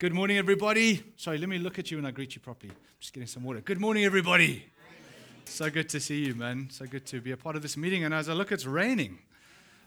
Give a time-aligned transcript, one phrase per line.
[0.00, 1.04] Good morning, everybody.
[1.16, 2.72] Sorry, let me look at you and I greet you properly.
[2.72, 3.60] I'm just getting some water.
[3.60, 4.64] Good morning, everybody.
[5.44, 6.68] So good to see you, man.
[6.72, 8.02] So good to be a part of this meeting.
[8.02, 9.20] And as I look, it's raining.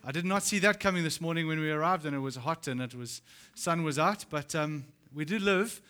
[0.06, 2.70] I did not see that coming this morning when we arrived, and it was hot
[2.70, 3.22] and it was
[3.54, 4.24] sun was out.
[4.30, 5.82] But um, we do live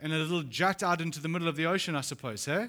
[0.00, 2.68] in a little jut out into the middle of the ocean, I suppose, eh?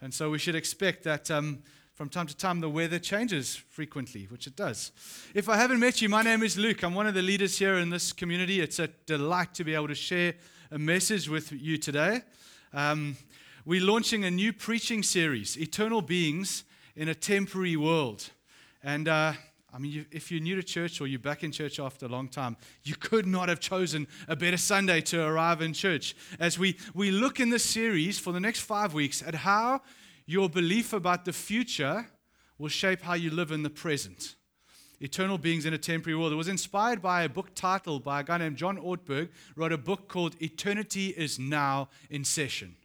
[0.00, 1.58] And so we should expect that um,
[2.00, 4.90] from time to time the weather changes frequently, which it does.
[5.34, 6.82] If I haven't met you, my name is Luke.
[6.82, 8.62] I'm one of the leaders here in this community.
[8.62, 10.32] It's a delight to be able to share
[10.70, 12.22] a message with you today.
[12.72, 13.18] Um,
[13.66, 16.64] we're launching a new preaching series, Eternal Beings
[16.96, 18.30] in a Temporary World.
[18.82, 19.34] And uh,
[19.70, 22.08] I mean, you, if you're new to church or you're back in church after a
[22.08, 26.16] long time, you could not have chosen a better Sunday to arrive in church.
[26.38, 29.82] As we, we look in this series for the next five weeks at how
[30.30, 32.06] your belief about the future
[32.56, 34.36] will shape how you live in the present.
[35.00, 36.32] Eternal beings in a temporary world.
[36.32, 39.78] It was inspired by a book titled by a guy named John Ortberg, wrote a
[39.78, 42.76] book called Eternity is Now in Session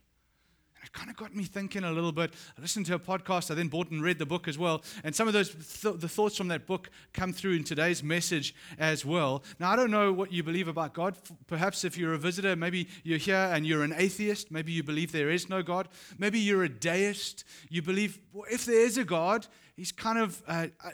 [0.86, 2.32] it kind of got me thinking a little bit.
[2.56, 4.82] I listened to a podcast, I then bought and read the book as well.
[5.02, 8.54] And some of those th- the thoughts from that book come through in today's message
[8.78, 9.42] as well.
[9.58, 11.16] Now, I don't know what you believe about God.
[11.48, 14.52] Perhaps if you're a visitor, maybe you're here and you're an atheist.
[14.52, 15.88] Maybe you believe there is no God.
[16.18, 17.44] Maybe you're a deist.
[17.68, 20.90] You believe well, if there is a God, he's kind of uh, uh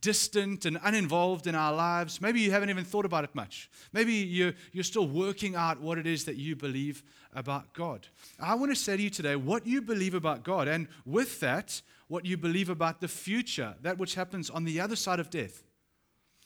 [0.00, 2.20] distant and uninvolved in our lives.
[2.20, 3.70] Maybe you haven't even thought about it much.
[3.92, 7.02] Maybe you're, you're still working out what it is that you believe
[7.34, 8.06] about God.
[8.40, 11.80] I want to say to you today what you believe about God, and with that,
[12.08, 15.62] what you believe about the future, that which happens on the other side of death,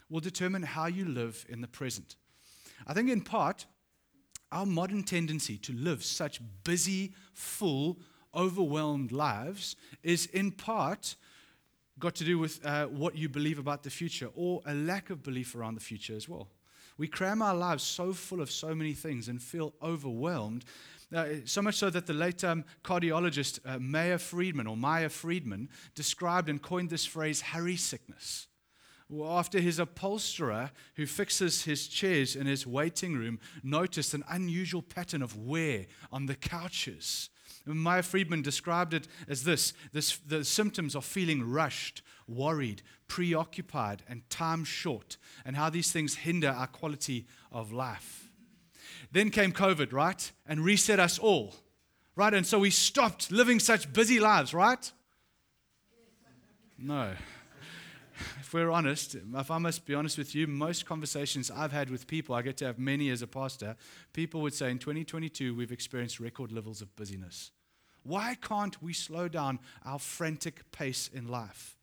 [0.08, 2.16] will determine how you live in the present.
[2.86, 3.66] I think, in part,
[4.50, 7.98] our modern tendency to live such busy, full,
[8.34, 11.16] overwhelmed lives is in part
[12.00, 15.22] got to do with uh, what you believe about the future or a lack of
[15.22, 16.48] belief around the future as well.
[16.96, 20.64] We cram our lives so full of so many things and feel overwhelmed.
[21.14, 25.68] Uh, so much so that the late um, cardiologist uh, Meyer Friedman or Maya Friedman
[25.94, 28.48] described and coined this phrase hurry sickness.
[29.08, 34.83] Well, after his upholsterer, who fixes his chairs in his waiting room, noticed an unusual
[34.83, 37.30] pattern of wear on the couches
[37.79, 44.29] Maya Friedman described it as this, this the symptoms of feeling rushed, worried, preoccupied, and
[44.31, 48.31] time short, and how these things hinder our quality of life.
[49.13, 50.31] Then came COVID, right?
[50.47, 51.55] And reset us all,
[52.17, 52.33] right?
[52.33, 54.91] And so we stopped living such busy lives, right?
[56.79, 57.13] No.
[58.41, 62.07] If we're honest, if I must be honest with you, most conversations I've had with
[62.07, 63.77] people, I get to have many as a pastor,
[64.13, 67.52] people would say in 2022 we've experienced record levels of busyness.
[68.02, 71.77] Why can't we slow down our frantic pace in life?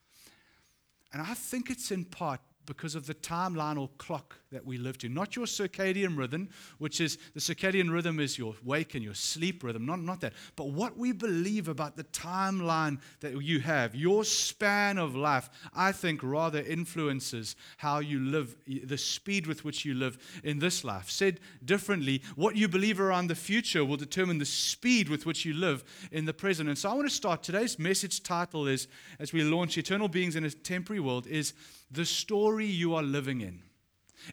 [1.13, 4.97] And I think it's in part because of the timeline or clock that we live
[4.99, 5.09] to.
[5.09, 9.63] Not your circadian rhythm, which is the circadian rhythm is your wake and your sleep
[9.63, 10.33] rhythm, not, not that.
[10.55, 15.91] But what we believe about the timeline that you have, your span of life, I
[15.91, 21.09] think rather influences how you live, the speed with which you live in this life.
[21.09, 25.53] Said differently, what you believe around the future will determine the speed with which you
[25.53, 26.69] live in the present.
[26.69, 27.43] And so I want to start.
[27.43, 28.87] Today's message title is,
[29.19, 31.53] as we launch Eternal Beings in a Temporary World, is
[31.91, 33.66] The Story You Are Living In.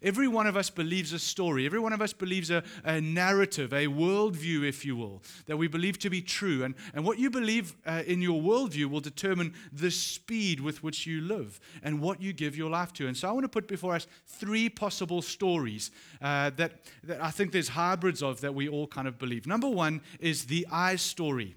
[0.03, 1.67] Every one of us believes a story.
[1.67, 5.69] Every one of us believes a, a narrative, a worldview, if you will, that we
[5.69, 6.65] believe to be true.
[6.65, 11.07] And, and what you believe uh, in your worldview will determine the speed with which
[11.07, 13.07] you live and what you give your life to.
[13.07, 15.91] And so I want to put before us three possible stories
[16.21, 19.47] uh, that, that I think there's hybrids of that we all kind of believe.
[19.47, 21.57] Number one is the I story.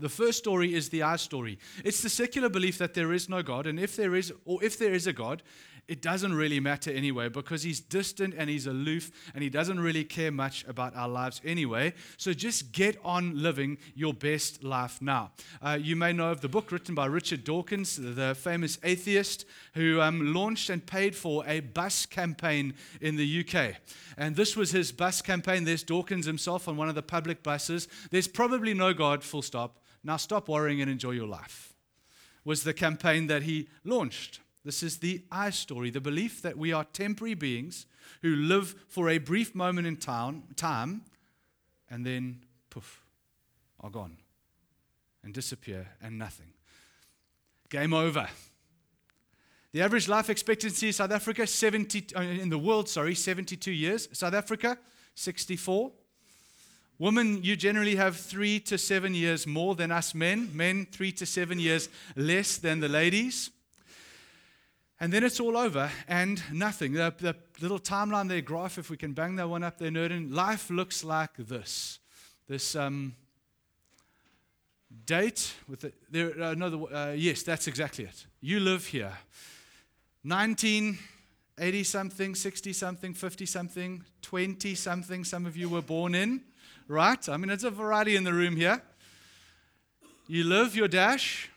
[0.00, 1.58] The first story is the I story.
[1.84, 4.78] It's the secular belief that there is no God, and if there is, or if
[4.78, 5.42] there is a God,
[5.90, 10.04] it doesn't really matter anyway because he's distant and he's aloof and he doesn't really
[10.04, 11.92] care much about our lives anyway.
[12.16, 15.32] So just get on living your best life now.
[15.60, 20.00] Uh, you may know of the book written by Richard Dawkins, the famous atheist who
[20.00, 23.74] um, launched and paid for a bus campaign in the UK.
[24.16, 25.64] And this was his bus campaign.
[25.64, 27.88] There's Dawkins himself on one of the public buses.
[28.12, 29.80] There's probably no God, full stop.
[30.04, 31.74] Now stop worrying and enjoy your life.
[32.44, 34.38] Was the campaign that he launched.
[34.64, 37.86] This is the I story, the belief that we are temporary beings
[38.22, 41.02] who live for a brief moment in time, time
[41.88, 43.02] and then poof,
[43.80, 44.18] are gone
[45.24, 46.52] and disappear and nothing.
[47.70, 48.28] Game over.
[49.72, 54.08] The average life expectancy in South Africa, 70, uh, in the world, sorry, 72 years.
[54.12, 54.76] South Africa,
[55.14, 55.92] 64.
[56.98, 60.50] Women, you generally have three to seven years more than us men.
[60.52, 63.50] Men, three to seven years less than the ladies.
[65.02, 66.92] And then it's all over and nothing.
[66.92, 70.30] The, the little timeline there, graph, if we can bang that one up there, Nerden,
[70.32, 72.00] life looks like this.
[72.46, 73.14] This um,
[75.06, 78.26] date with the, there, uh, uh, yes, that's exactly it.
[78.42, 79.16] You live here.
[80.22, 86.42] 1980 something, 60 something, 50 something, 20 something, some of you were born in,
[86.88, 87.26] right?
[87.26, 88.82] I mean, it's a variety in the room here.
[90.26, 91.48] You live your dash,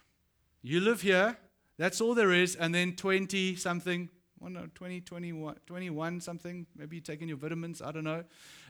[0.62, 1.38] you live here,
[1.78, 2.56] that's all there is.
[2.56, 4.10] And then 20 something,
[4.40, 8.24] well, no, 20, 21, 21 something, maybe you're taking your vitamins, I don't know.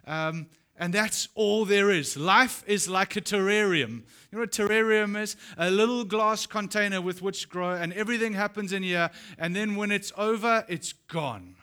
[0.05, 0.47] Um,
[0.77, 2.17] and that's all there is.
[2.17, 3.89] Life is like a terrarium.
[3.91, 5.35] You know what a terrarium is?
[5.57, 9.11] A little glass container with which grow, and everything happens in here.
[9.37, 11.55] And then when it's over, it's gone.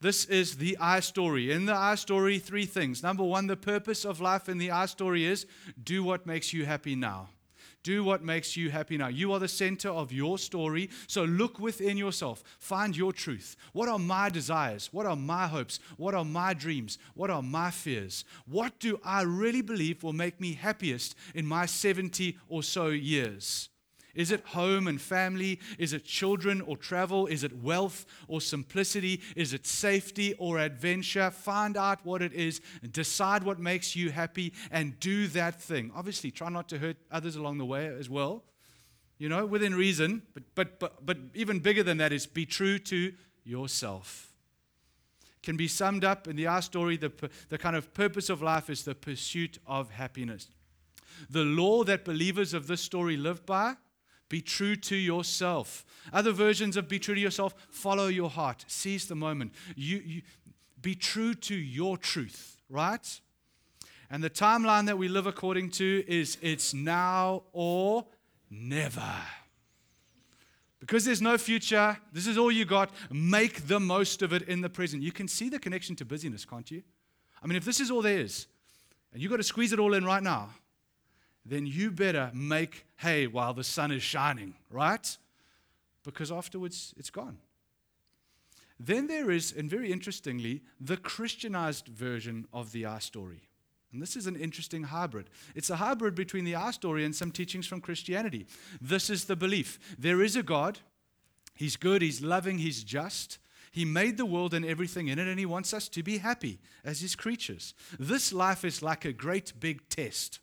[0.00, 1.52] This is the I story.
[1.52, 3.02] In the I story, three things.
[3.02, 5.46] Number one, the purpose of life in the I story is
[5.82, 7.30] do what makes you happy now.
[7.88, 9.08] Do what makes you happy now.
[9.08, 10.90] You are the center of your story.
[11.06, 12.44] So look within yourself.
[12.58, 13.56] Find your truth.
[13.72, 14.90] What are my desires?
[14.92, 15.80] What are my hopes?
[15.96, 16.98] What are my dreams?
[17.14, 18.26] What are my fears?
[18.44, 23.70] What do I really believe will make me happiest in my 70 or so years?
[24.14, 25.60] Is it home and family?
[25.78, 27.26] Is it children or travel?
[27.26, 29.20] Is it wealth or simplicity?
[29.36, 31.30] Is it safety or adventure?
[31.30, 32.60] Find out what it is,
[32.90, 35.92] decide what makes you happy, and do that thing.
[35.94, 38.44] Obviously, try not to hurt others along the way as well,
[39.18, 40.22] you know, within reason.
[40.34, 43.12] But, but, but, but even bigger than that is be true to
[43.44, 44.32] yourself.
[45.42, 47.12] Can be summed up in the I story the,
[47.48, 50.48] the kind of purpose of life is the pursuit of happiness.
[51.30, 53.76] The law that believers of this story live by
[54.28, 55.84] be true to yourself.
[56.12, 59.52] Other versions of be true to yourself, follow your heart, seize the moment.
[59.76, 60.22] You, you,
[60.80, 63.20] be true to your truth, right?
[64.10, 68.06] And the timeline that we live according to is it's now or
[68.50, 69.14] never.
[70.80, 72.90] Because there's no future, this is all you got.
[73.10, 75.02] Make the most of it in the present.
[75.02, 76.82] You can see the connection to busyness, can't you?
[77.42, 78.46] I mean, if this is all there is,
[79.12, 80.50] and you've got to squeeze it all in right now,
[81.48, 85.16] then you better make hay while the sun is shining, right?
[86.04, 87.38] Because afterwards it's gone.
[88.80, 93.42] Then there is, and very interestingly, the Christianized version of the I story.
[93.92, 95.30] And this is an interesting hybrid.
[95.54, 98.46] It's a hybrid between the I story and some teachings from Christianity.
[98.80, 100.78] This is the belief there is a God,
[101.54, 103.38] He's good, He's loving, He's just.
[103.70, 106.60] He made the world and everything in it, and He wants us to be happy
[106.84, 107.74] as His creatures.
[107.98, 110.40] This life is like a great big test.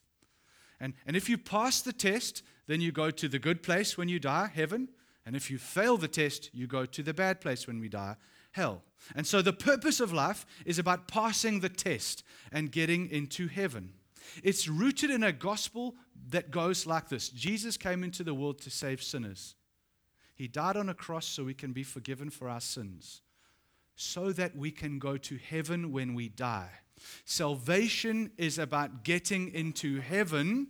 [0.79, 4.09] And, and if you pass the test, then you go to the good place when
[4.09, 4.89] you die, heaven.
[5.25, 8.15] And if you fail the test, you go to the bad place when we die,
[8.51, 8.83] hell.
[9.15, 13.93] And so the purpose of life is about passing the test and getting into heaven.
[14.43, 15.95] It's rooted in a gospel
[16.29, 19.55] that goes like this Jesus came into the world to save sinners.
[20.35, 23.21] He died on a cross so we can be forgiven for our sins,
[23.95, 26.69] so that we can go to heaven when we die.
[27.25, 30.67] Salvation is about getting into heaven.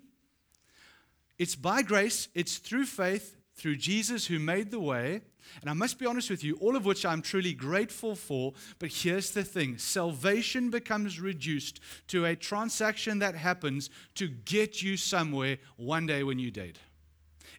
[1.38, 5.22] It's by grace, it's through faith, through Jesus who made the way.
[5.62, 8.54] And I must be honest with you, all of which I'm truly grateful for.
[8.80, 14.98] But here's the thing salvation becomes reduced to a transaction that happens to get you
[14.98, 16.80] somewhere one day when you're dead.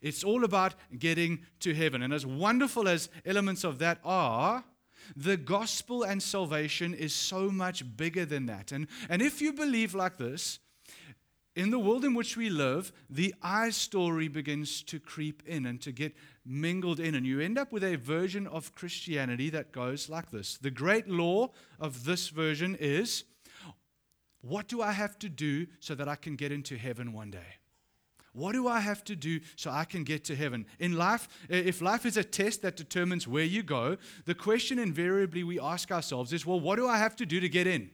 [0.03, 2.03] It's all about getting to heaven.
[2.03, 4.65] And as wonderful as elements of that are,
[5.15, 8.73] the gospel and salvation is so much bigger than that.
[8.73, 10.59] And, and if you believe like this,
[11.55, 15.81] in the world in which we live, the I story begins to creep in and
[15.81, 16.15] to get
[16.45, 17.15] mingled in.
[17.15, 21.09] And you end up with a version of Christianity that goes like this The great
[21.09, 23.25] law of this version is
[24.43, 27.57] what do I have to do so that I can get into heaven one day?
[28.37, 30.67] What do I have to do so I can get to heaven?
[30.79, 35.43] In life, if life is a test that determines where you go, the question invariably
[35.43, 37.89] we ask ourselves is, well, what do I have to do to get in?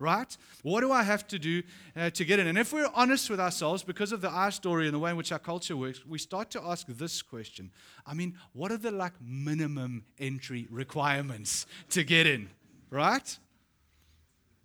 [0.00, 0.36] Right?
[0.62, 1.62] What do I have to do
[1.94, 2.48] uh, to get in?
[2.48, 5.16] And if we're honest with ourselves, because of the I story and the way in
[5.16, 7.70] which our culture works, we start to ask this question.
[8.04, 12.50] I mean, what are the like minimum entry requirements to get in?
[12.90, 13.38] Right?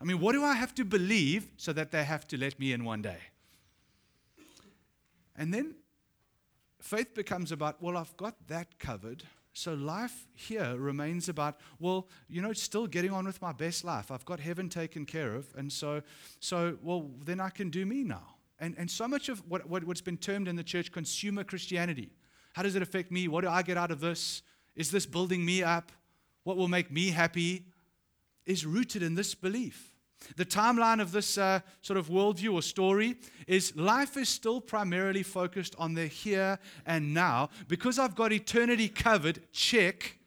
[0.01, 2.73] I mean, what do I have to believe so that they have to let me
[2.73, 3.19] in one day?
[5.39, 5.75] And then
[6.81, 9.23] faith becomes about, well, I've got that covered.
[9.53, 14.11] So life here remains about, well, you know, still getting on with my best life.
[14.11, 15.47] I've got heaven taken care of.
[15.57, 16.03] And so,
[16.41, 18.35] so well, then I can do me now.
[18.59, 22.11] And, and so much of what, what, what's been termed in the church consumer Christianity.
[22.53, 23.29] How does it affect me?
[23.29, 24.41] What do I get out of this?
[24.75, 25.93] Is this building me up?
[26.43, 27.65] What will make me happy?
[28.45, 29.88] Is rooted in this belief.
[30.35, 33.15] The timeline of this uh, sort of worldview or story
[33.47, 37.49] is life is still primarily focused on the here and now.
[37.67, 40.19] Because I've got eternity covered, check,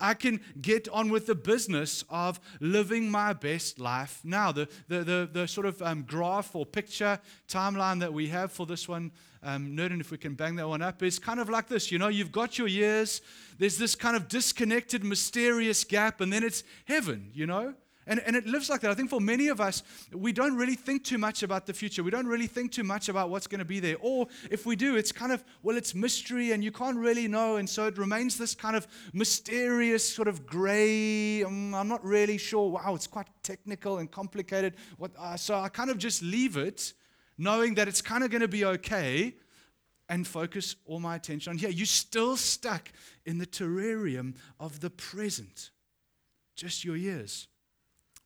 [0.00, 4.50] I can get on with the business of living my best life now.
[4.50, 7.18] The, the, the, the sort of um, graph or picture
[7.48, 10.82] timeline that we have for this one, um, Nerden, if we can bang that one
[10.82, 11.92] up, is kind of like this.
[11.92, 13.20] You know, you've got your years,
[13.58, 17.74] there's this kind of disconnected, mysterious gap, and then it's heaven, you know?
[18.06, 18.90] And, and it lives like that.
[18.90, 22.02] I think for many of us, we don't really think too much about the future.
[22.02, 23.96] We don't really think too much about what's going to be there.
[24.00, 27.56] Or if we do, it's kind of, well, it's mystery and you can't really know.
[27.56, 31.44] And so it remains this kind of mysterious, sort of gray.
[31.44, 32.70] Um, I'm not really sure.
[32.70, 34.74] Wow, it's quite technical and complicated.
[34.96, 36.94] What, uh, so I kind of just leave it,
[37.36, 39.34] knowing that it's kind of going to be okay
[40.08, 41.70] and focus all my attention on here.
[41.70, 42.90] You're still stuck
[43.24, 45.70] in the terrarium of the present,
[46.56, 47.46] just your years.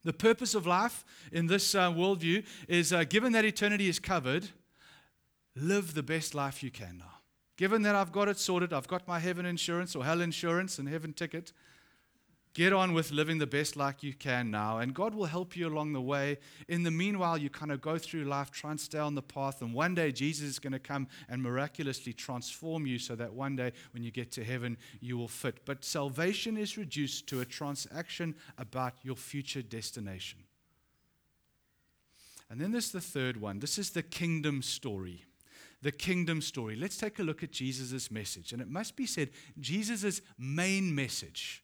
[0.04, 4.50] The purpose of life in this uh, worldview is uh, given that eternity is covered,
[5.56, 7.20] live the best life you can now.
[7.56, 10.88] Given that I've got it sorted, I've got my heaven insurance or hell insurance and
[10.88, 11.52] heaven ticket,
[12.54, 15.66] Get on with living the best like you can now, and God will help you
[15.66, 16.38] along the way.
[16.68, 19.60] In the meanwhile, you kind of go through life, try and stay on the path,
[19.60, 23.56] and one day Jesus is going to come and miraculously transform you so that one
[23.56, 25.64] day when you get to heaven, you will fit.
[25.64, 30.38] But salvation is reduced to a transaction about your future destination.
[32.48, 35.24] And then there's the third one this is the kingdom story
[35.82, 36.76] the kingdom story.
[36.76, 38.54] Let's take a look at Jesus' message.
[38.54, 39.28] And it must be said,
[39.60, 41.63] Jesus' main message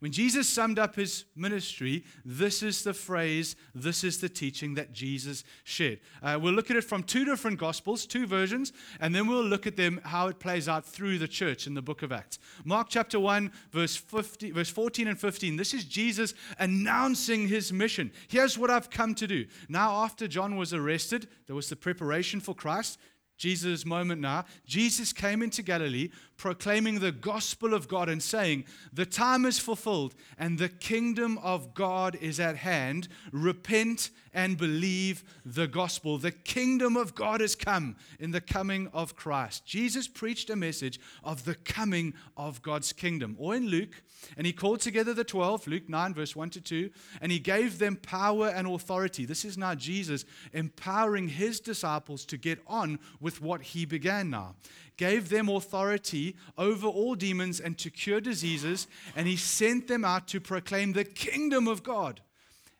[0.00, 4.94] when Jesus summed up his ministry, this is the phrase, this is the teaching that
[4.94, 6.00] Jesus shared.
[6.22, 9.66] Uh, we'll look at it from two different gospels, two versions, and then we'll look
[9.66, 12.38] at them how it plays out through the church in the book of Acts.
[12.64, 15.56] Mark chapter 1, verse, 50, verse 14 and 15.
[15.56, 18.10] This is Jesus announcing his mission.
[18.28, 19.44] Here's what I've come to do.
[19.68, 22.98] Now, after John was arrested, there was the preparation for Christ.
[23.40, 26.10] Jesus' moment now, Jesus came into Galilee
[26.40, 31.74] proclaiming the gospel of God and saying, The time is fulfilled and the kingdom of
[31.74, 33.08] God is at hand.
[33.30, 36.16] Repent and believe the gospel.
[36.16, 39.66] The kingdom of God has come in the coming of Christ.
[39.66, 43.36] Jesus preached a message of the coming of God's kingdom.
[43.38, 44.02] Or in Luke,
[44.36, 47.78] and he called together the 12, Luke 9, verse 1 to 2, and he gave
[47.78, 49.24] them power and authority.
[49.26, 54.54] This is now Jesus empowering his disciples to get on with what he began now
[55.00, 60.28] gave them authority over all demons and to cure diseases, and he sent them out
[60.28, 62.20] to proclaim the kingdom of God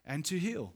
[0.05, 0.73] and to heal.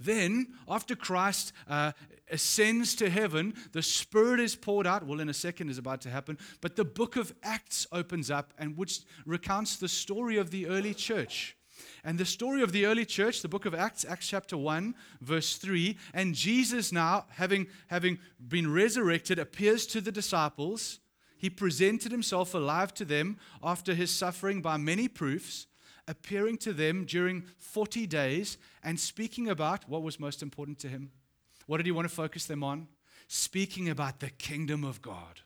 [0.00, 1.92] Then, after Christ uh,
[2.30, 5.06] ascends to heaven, the Spirit is poured out.
[5.06, 6.38] Well, in a second is about to happen.
[6.60, 10.94] But the book of Acts opens up, and which recounts the story of the early
[10.94, 11.56] church.
[12.04, 15.56] And the story of the early church, the book of Acts, Acts chapter 1, verse
[15.56, 21.00] 3, and Jesus now, having, having been resurrected, appears to the disciples.
[21.44, 25.66] He presented himself alive to them after his suffering by many proofs
[26.08, 31.10] appearing to them during 40 days and speaking about what was most important to him.
[31.66, 32.88] What did he want to focus them on?
[33.28, 35.42] Speaking about the kingdom of God.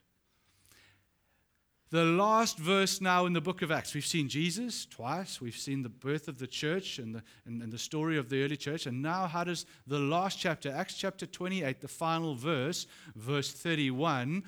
[1.90, 5.82] The last verse now in the book of Acts, we've seen Jesus twice, we've seen
[5.82, 8.86] the birth of the church and the, and, and the story of the early church,
[8.86, 12.86] and now how does the last chapter, Acts chapter 28, the final verse,
[13.16, 14.44] verse 31,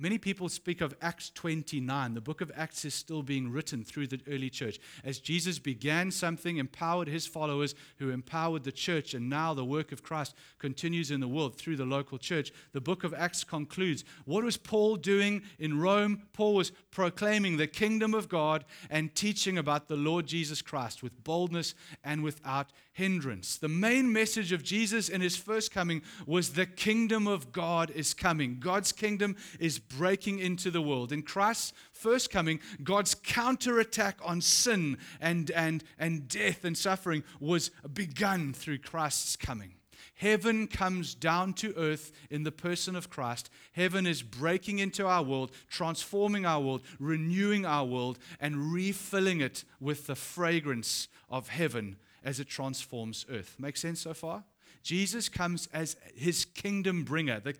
[0.00, 2.14] Many people speak of Acts 29.
[2.14, 4.78] The book of Acts is still being written through the early church.
[5.04, 9.90] As Jesus began something, empowered his followers, who empowered the church, and now the work
[9.90, 12.52] of Christ continues in the world through the local church.
[12.72, 14.04] The book of Acts concludes.
[14.24, 16.22] What was Paul doing in Rome?
[16.32, 21.24] Paul was proclaiming the kingdom of God and teaching about the Lord Jesus Christ with
[21.24, 21.74] boldness
[22.04, 23.56] and without hindrance.
[23.56, 28.12] The main message of Jesus in his first coming was the kingdom of God is
[28.12, 28.58] coming.
[28.58, 31.12] God's kingdom is breaking into the world.
[31.12, 37.70] In Christ's first coming, God's counterattack on sin and, and, and death and suffering was
[37.92, 39.74] begun through Christ's coming.
[40.14, 43.50] Heaven comes down to earth in the person of Christ.
[43.72, 49.64] Heaven is breaking into our world, transforming our world, renewing our world, and refilling it
[49.78, 53.54] with the fragrance of heaven as it transforms earth.
[53.60, 54.42] Make sense so far?
[54.82, 57.54] Jesus comes as his kingdom bringer, the,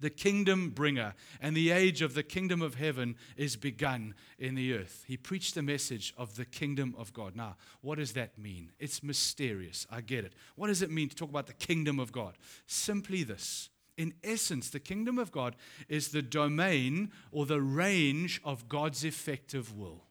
[0.00, 4.74] the kingdom bringer, and the age of the kingdom of heaven is begun in the
[4.74, 5.04] earth.
[5.06, 7.34] He preached the message of the kingdom of God.
[7.36, 8.72] Now, what does that mean?
[8.78, 9.86] It's mysterious.
[9.90, 10.34] I get it.
[10.56, 12.38] What does it mean to talk about the kingdom of God?
[12.66, 13.70] Simply this.
[13.96, 15.56] In essence, the kingdom of God
[15.88, 20.04] is the domain or the range of God's effective will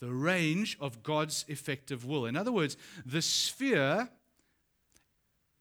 [0.00, 2.26] the range of God's effective will.
[2.26, 4.08] In other words, the sphere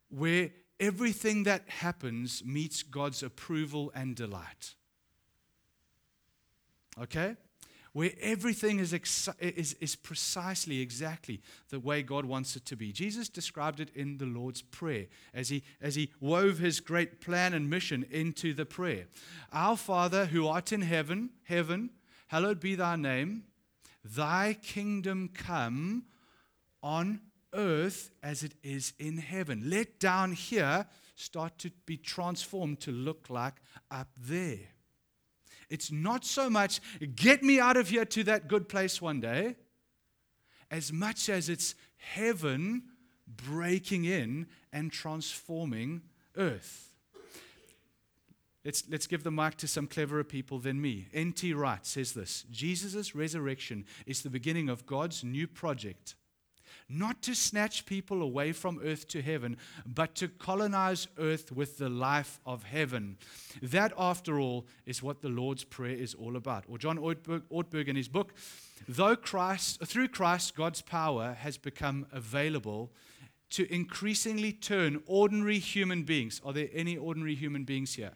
[0.10, 4.76] where everything that happens meets God's approval and delight.
[7.02, 7.36] Okay?
[7.94, 12.92] where everything is, ex- is, is precisely, exactly the way God wants it to be.
[12.92, 17.54] Jesus described it in the Lord's Prayer as he, as he wove his great plan
[17.54, 19.08] and mission into the prayer.
[19.52, 21.90] Our Father who art in heaven, heaven,
[22.28, 23.44] hallowed be thy name,
[24.04, 26.06] thy kingdom come
[26.84, 27.22] on
[27.54, 29.64] earth as it is in heaven.
[29.66, 33.56] Let down here start to be transformed to look like
[33.92, 34.60] up there.
[35.70, 36.80] It's not so much
[37.16, 39.56] get me out of here to that good place one day,
[40.72, 42.84] as much as it's heaven
[43.28, 46.02] breaking in and transforming
[46.36, 46.90] earth.
[48.66, 51.08] Let's, let's give the mic to some cleverer people than me.
[51.14, 51.54] N.T.
[51.54, 56.16] Wright says this Jesus' resurrection is the beginning of God's new project
[56.90, 61.90] not to snatch people away from earth to heaven, but to colonize earth with the
[61.90, 63.18] life of heaven.
[63.62, 66.66] That, after all, is what the Lord's Prayer is all about.
[66.68, 68.34] Or John Ortberg, Ortberg in his book,
[68.88, 72.92] though Christ, through Christ, God's power has become available
[73.52, 76.42] to increasingly turn ordinary human beings.
[76.44, 78.14] Are there any ordinary human beings here?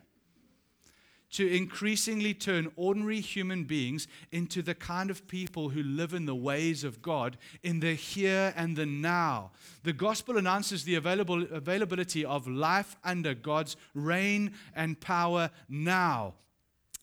[1.33, 6.35] To increasingly turn ordinary human beings into the kind of people who live in the
[6.35, 9.51] ways of God in the here and the now.
[9.83, 16.35] The gospel announces the available, availability of life under God's reign and power now.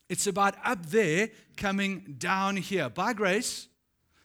[0.09, 2.89] It's about up there coming down here.
[2.89, 3.69] By grace,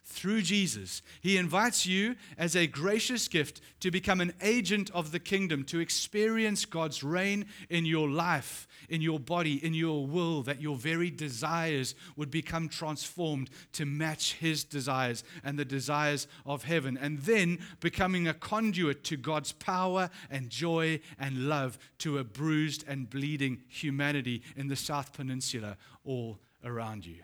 [0.05, 1.01] through Jesus.
[1.19, 5.79] He invites you as a gracious gift to become an agent of the kingdom, to
[5.79, 11.09] experience God's reign in your life, in your body, in your will, that your very
[11.09, 17.59] desires would become transformed to match His desires and the desires of heaven, and then
[17.79, 23.63] becoming a conduit to God's power and joy and love to a bruised and bleeding
[23.67, 27.23] humanity in the South Peninsula all around you.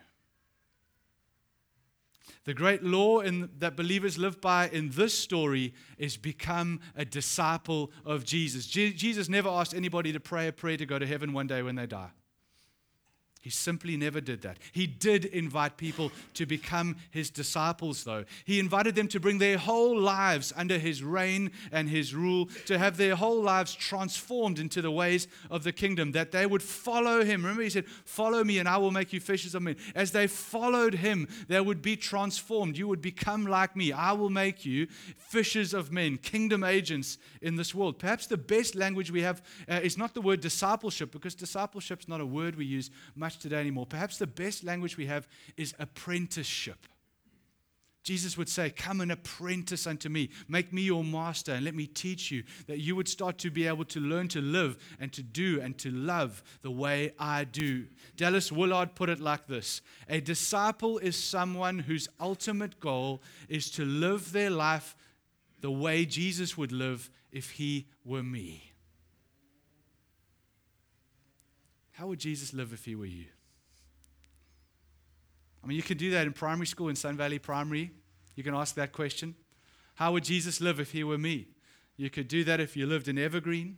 [2.44, 7.90] The great law in, that believers live by in this story is become a disciple
[8.04, 8.66] of Jesus.
[8.66, 11.62] Je- Jesus never asked anybody to pray a prayer to go to heaven one day
[11.62, 12.10] when they die.
[13.42, 14.58] He simply never did that.
[14.70, 18.24] He did invite people to become his disciples, though.
[18.44, 22.78] He invited them to bring their whole lives under his reign and his rule, to
[22.78, 27.24] have their whole lives transformed into the ways of the kingdom, that they would follow
[27.24, 27.42] him.
[27.42, 29.74] Remember, he said, Follow me, and I will make you fishers of men.
[29.96, 32.78] As they followed him, they would be transformed.
[32.78, 33.90] You would become like me.
[33.90, 37.98] I will make you fishers of men, kingdom agents in this world.
[37.98, 42.08] Perhaps the best language we have uh, is not the word discipleship, because discipleship is
[42.08, 43.86] not a word we use much much today anymore.
[43.86, 46.86] Perhaps the best language we have is apprenticeship.
[48.02, 50.30] Jesus would say, Come and apprentice unto me.
[50.48, 53.66] Make me your master and let me teach you that you would start to be
[53.66, 57.86] able to learn to live and to do and to love the way I do.
[58.16, 63.84] Dallas Willard put it like this A disciple is someone whose ultimate goal is to
[63.84, 64.96] live their life
[65.60, 68.71] the way Jesus would live if he were me.
[72.02, 73.26] How would Jesus live if he were you?
[75.62, 77.92] I mean, you can do that in primary school in Sun Valley Primary.
[78.34, 79.36] You can ask that question.
[79.94, 81.46] How would Jesus live if he were me?
[81.96, 83.76] You could do that if you lived in Evergreen.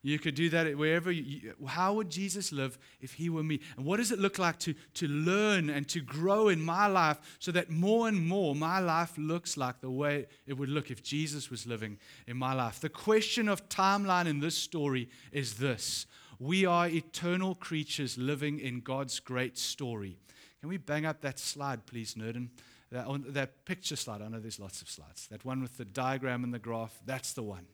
[0.00, 1.10] You could do that wherever.
[1.10, 3.58] You, how would Jesus live if he were me?
[3.76, 7.18] And what does it look like to, to learn and to grow in my life
[7.40, 11.02] so that more and more my life looks like the way it would look if
[11.02, 11.98] Jesus was living
[12.28, 12.78] in my life?
[12.78, 16.06] The question of timeline in this story is this
[16.38, 20.18] we are eternal creatures living in God's great story.
[20.60, 22.48] Can we bang up that slide, please, Nerden?
[22.90, 24.22] That, that picture slide.
[24.22, 25.26] I know there's lots of slides.
[25.28, 27.66] That one with the diagram and the graph, that's the one.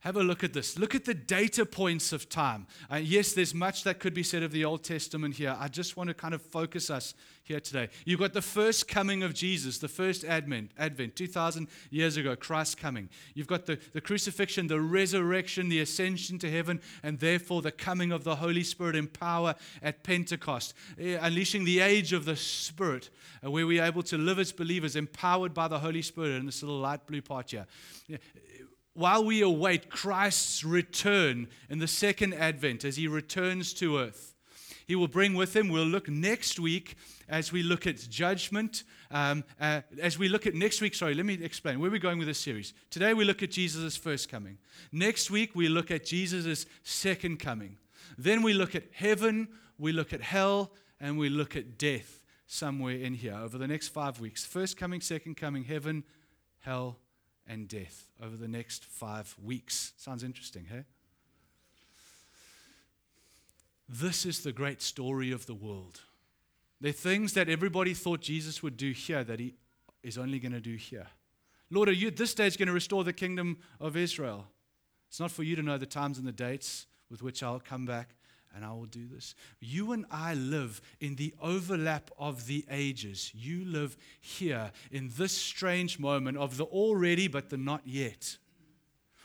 [0.00, 0.78] Have a look at this.
[0.78, 2.66] Look at the data points of time.
[2.90, 5.54] Uh, yes, there's much that could be said of the Old Testament here.
[5.58, 7.90] I just want to kind of focus us here today.
[8.06, 12.78] You've got the first coming of Jesus, the first Advent, Advent 2,000 years ago, Christ
[12.78, 13.10] coming.
[13.34, 18.10] You've got the, the crucifixion, the resurrection, the ascension to heaven, and therefore the coming
[18.10, 23.10] of the Holy Spirit in power at Pentecost, uh, unleashing the age of the Spirit,
[23.44, 26.46] uh, where we are able to live as believers, empowered by the Holy Spirit in
[26.46, 27.66] this little light blue part here
[29.00, 34.34] while we await Christ's return in the second advent as he returns to earth.
[34.86, 38.84] He will bring with him, we'll look next week as we look at judgment.
[39.10, 42.18] Um, uh, as we look at next week, sorry, let me explain where we're going
[42.18, 42.74] with this series.
[42.90, 44.58] Today we look at Jesus' first coming.
[44.92, 47.78] Next week we look at Jesus' second coming.
[48.18, 52.96] Then we look at heaven, we look at hell, and we look at death somewhere
[52.96, 54.44] in here over the next five weeks.
[54.44, 56.04] First coming, second coming, heaven,
[56.58, 56.98] hell,
[57.50, 59.92] and death over the next five weeks.
[59.96, 60.84] Sounds interesting, hey?
[63.88, 66.00] This is the great story of the world.
[66.80, 69.54] There are things that everybody thought Jesus would do here that he
[70.04, 71.08] is only going to do here.
[71.70, 74.46] Lord, are you at this stage going to restore the kingdom of Israel?
[75.08, 77.84] It's not for you to know the times and the dates with which I'll come
[77.84, 78.14] back
[78.54, 79.34] and I will do this.
[79.60, 83.30] You and I live in the overlap of the ages.
[83.34, 88.38] You live here in this strange moment of the already but the not yet.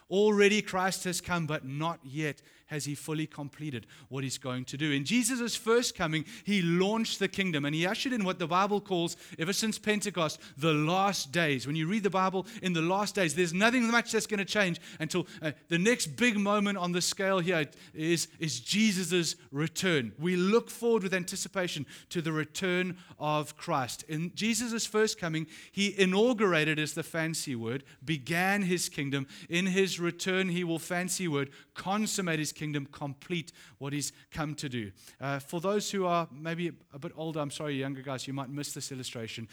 [0.09, 4.78] Already Christ has come, but not yet has he fully completed what he's going to
[4.78, 4.91] do.
[4.91, 8.82] In Jesus' first coming, he launched the kingdom and he ushered in what the Bible
[8.82, 11.67] calls, ever since Pentecost, the last days.
[11.67, 14.45] When you read the Bible in the last days, there's nothing much that's going to
[14.45, 20.12] change until uh, the next big moment on the scale here is, is Jesus' return.
[20.17, 24.04] We look forward with anticipation to the return of Christ.
[24.08, 29.28] In Jesus' first coming, he inaugurated, is the fancy word, began his kingdom.
[29.49, 34.68] In his return, he will, fancy word, consummate his kingdom, complete what he's come to
[34.68, 34.91] do.
[35.22, 38.50] Uh, for those who are maybe a bit older, I'm sorry, younger guys, you might
[38.50, 39.48] miss this illustration.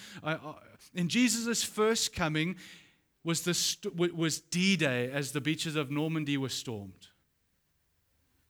[0.95, 2.57] In Jesus' first coming
[3.25, 7.09] was, st- was D Day as the beaches of Normandy were stormed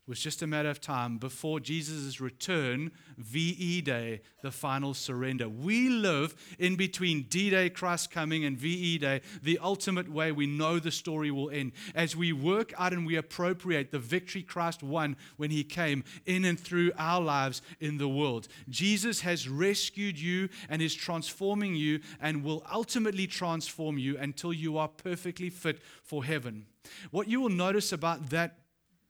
[0.07, 5.49] was just a matter of time before Jesus' return, VE Day, the final surrender.
[5.49, 10.47] We live in between D Day, Christ coming, and VE Day, the ultimate way we
[10.47, 11.73] know the story will end.
[11.95, 16.45] As we work out and we appropriate the victory Christ won when he came in
[16.45, 18.49] and through our lives in the world.
[18.69, 24.79] Jesus has rescued you and is transforming you and will ultimately transform you until you
[24.79, 26.67] are perfectly fit for heaven.
[27.12, 28.62] What you will notice about that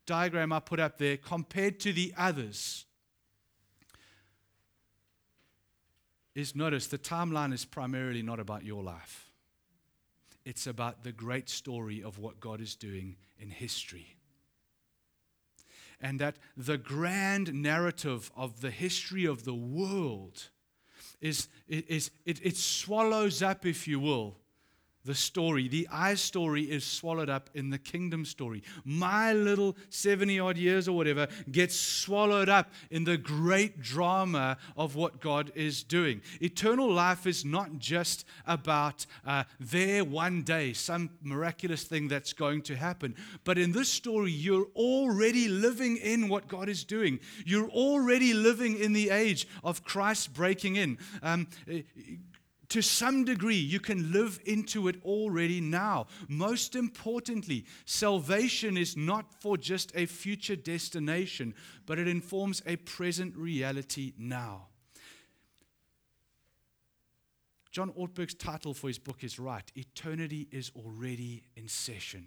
[0.07, 2.87] diagram I put up there compared to the others
[6.35, 9.31] is notice the timeline is primarily not about your life.
[10.45, 14.17] It's about the great story of what God is doing in history.
[16.01, 20.49] And that the grand narrative of the history of the world
[21.21, 24.37] is, is it, it swallows up, if you will,
[25.05, 28.63] the story, the I story is swallowed up in the kingdom story.
[28.85, 34.95] My little 70 odd years or whatever gets swallowed up in the great drama of
[34.95, 36.23] what God is doing.
[36.41, 42.63] Eternal life is not just about uh, there one day, some miraculous thing that's going
[42.63, 43.17] to happen.
[43.45, 47.19] But in this story, you're already living in what God is doing.
[47.45, 50.99] You're already living in the age of Christ breaking in.
[51.23, 51.49] Um,
[52.73, 56.07] to some degree, you can live into it already now.
[56.27, 61.55] Most importantly, salvation is not for just a future destination,
[61.85, 64.69] but it informs a present reality now.
[67.71, 72.27] John Ortberg's title for his book is right Eternity is already in session.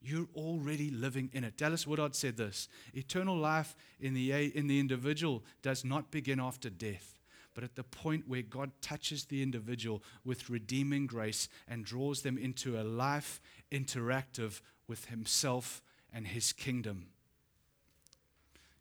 [0.00, 1.58] You're already living in it.
[1.58, 6.70] Dallas Willard said this Eternal life in the, in the individual does not begin after
[6.70, 7.16] death
[7.56, 12.36] but at the point where God touches the individual with redeeming grace and draws them
[12.36, 13.40] into a life
[13.72, 17.06] interactive with Himself and His kingdom.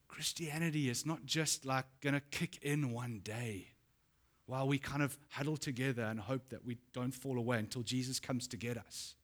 [0.09, 3.69] Christianity is not just like going to kick in one day
[4.45, 8.19] while we kind of huddle together and hope that we don't fall away until Jesus
[8.19, 9.15] comes to get us.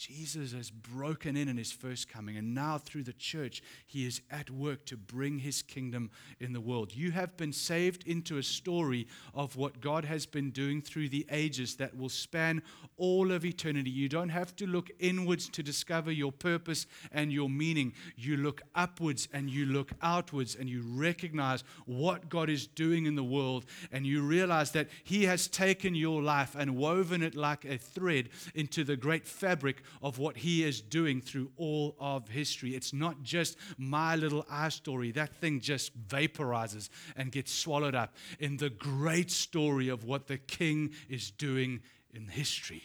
[0.00, 4.22] Jesus has broken in in his first coming, and now through the church, he is
[4.30, 6.10] at work to bring his kingdom
[6.40, 6.94] in the world.
[6.94, 11.26] You have been saved into a story of what God has been doing through the
[11.30, 12.62] ages that will span
[12.96, 13.90] all of eternity.
[13.90, 17.92] You don't have to look inwards to discover your purpose and your meaning.
[18.16, 23.16] You look upwards and you look outwards, and you recognize what God is doing in
[23.16, 27.66] the world, and you realize that he has taken your life and woven it like
[27.66, 32.74] a thread into the great fabric of what he is doing through all of history.
[32.74, 35.10] It's not just my little I story.
[35.12, 40.38] That thing just vaporizes and gets swallowed up in the great story of what the
[40.38, 41.80] king is doing
[42.12, 42.82] in history.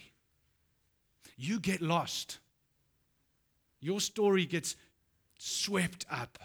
[1.38, 2.40] You get lost.
[3.82, 4.76] Your story gets
[5.38, 6.40] swept up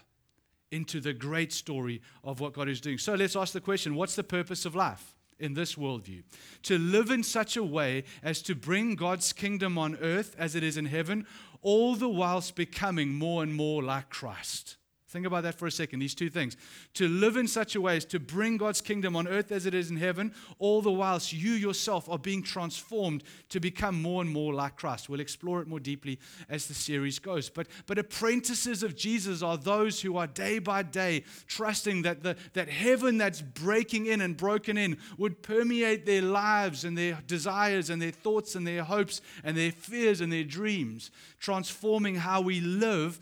[0.71, 2.99] into the great story of what God is doing.
[2.99, 5.15] So let's ask the question what's the purpose of life?
[5.41, 6.23] In this worldview.
[6.65, 10.63] To live in such a way as to bring God's kingdom on earth as it
[10.63, 11.27] is in heaven,
[11.63, 14.77] all the whilst becoming more and more like Christ.
[15.11, 16.57] Think about that for a second, these two things.
[16.95, 19.75] To live in such a way as to bring God's kingdom on earth as it
[19.75, 24.31] is in heaven, all the whilst you yourself are being transformed to become more and
[24.31, 25.09] more like Christ.
[25.09, 27.51] We'll explore it more deeply as the series goes.
[27.51, 32.37] But, but apprentices of Jesus are those who are day by day trusting that, the,
[32.53, 37.91] that heaven that's breaking in and broken in would permeate their lives and their desires
[37.91, 42.61] and their thoughts and their hopes and their fears and their dreams, transforming how we
[42.61, 43.19] live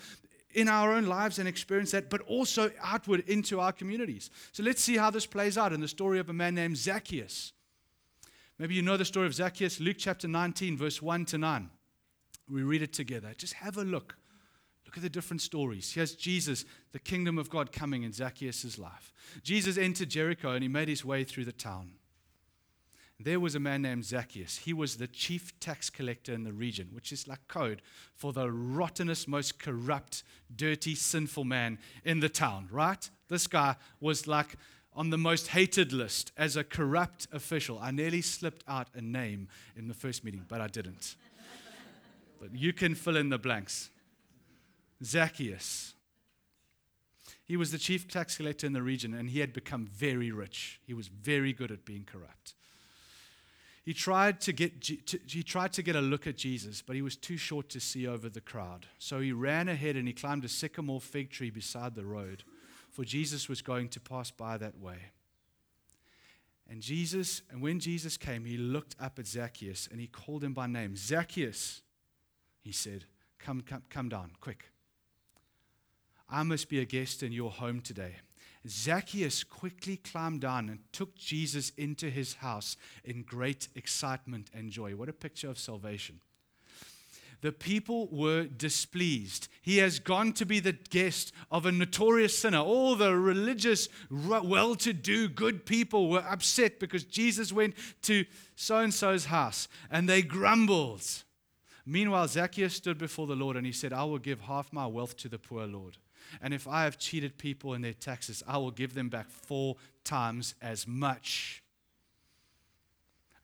[0.58, 4.28] in our own lives and experience that, but also outward into our communities.
[4.50, 7.52] So let's see how this plays out in the story of a man named Zacchaeus.
[8.58, 11.70] Maybe you know the story of Zacchaeus, Luke chapter 19, verse 1 to 9.
[12.50, 13.32] We read it together.
[13.36, 14.16] Just have a look.
[14.84, 15.92] Look at the different stories.
[15.92, 19.12] Here's Jesus, the kingdom of God coming in Zacchaeus' life.
[19.44, 21.92] Jesus entered Jericho and he made his way through the town.
[23.20, 24.58] There was a man named Zacchaeus.
[24.58, 27.82] He was the chief tax collector in the region, which is like code
[28.14, 30.22] for the rottenest, most corrupt,
[30.54, 33.10] dirty, sinful man in the town, right?
[33.28, 34.54] This guy was like
[34.94, 37.80] on the most hated list as a corrupt official.
[37.80, 41.16] I nearly slipped out a name in the first meeting, but I didn't.
[42.40, 43.90] but you can fill in the blanks.
[45.02, 45.94] Zacchaeus.
[47.44, 50.80] He was the chief tax collector in the region, and he had become very rich.
[50.86, 52.54] He was very good at being corrupt.
[53.88, 54.86] He tried to get,
[55.26, 58.06] he tried to get a look at Jesus, but he was too short to see
[58.06, 58.84] over the crowd.
[58.98, 62.44] So he ran ahead and he climbed a sycamore fig tree beside the road,
[62.90, 64.98] for Jesus was going to pass by that way.
[66.68, 70.52] And Jesus, and when Jesus came, he looked up at Zacchaeus and he called him
[70.52, 70.94] by name.
[70.94, 71.80] Zacchaeus,
[72.60, 73.06] he said,
[73.38, 74.66] Come, come, come down, quick.
[76.28, 78.16] I must be a guest in your home today.
[78.68, 84.94] Zacchaeus quickly climbed down and took Jesus into his house in great excitement and joy.
[84.94, 86.20] What a picture of salvation.
[87.40, 89.46] The people were displeased.
[89.62, 92.58] He has gone to be the guest of a notorious sinner.
[92.58, 98.24] All the religious, well to do, good people were upset because Jesus went to
[98.56, 101.24] so and so's house and they grumbled.
[101.86, 105.16] Meanwhile, Zacchaeus stood before the Lord and he said, I will give half my wealth
[105.18, 105.96] to the poor, Lord.
[106.40, 109.76] And if I have cheated people in their taxes, I will give them back four
[110.04, 111.62] times as much.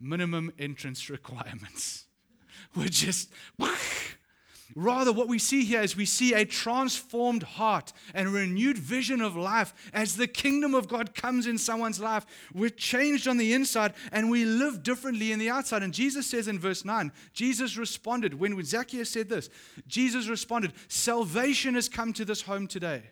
[0.00, 2.06] Minimum entrance requirements.
[2.74, 3.30] We're just.
[4.74, 9.36] Rather, what we see here is we see a transformed heart and renewed vision of
[9.36, 12.24] life as the kingdom of God comes in someone's life.
[12.52, 15.82] We're changed on the inside and we live differently in the outside.
[15.82, 19.50] And Jesus says in verse 9, Jesus responded, when Zacchaeus said this,
[19.86, 23.02] Jesus responded, Salvation has come to this home today.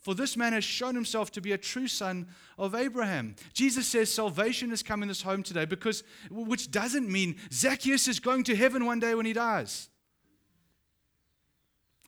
[0.00, 2.26] For this man has shown himself to be a true son
[2.58, 3.36] of Abraham.
[3.52, 8.18] Jesus says salvation has come in this home today because, which doesn't mean Zacchaeus is
[8.18, 9.88] going to heaven one day when he dies.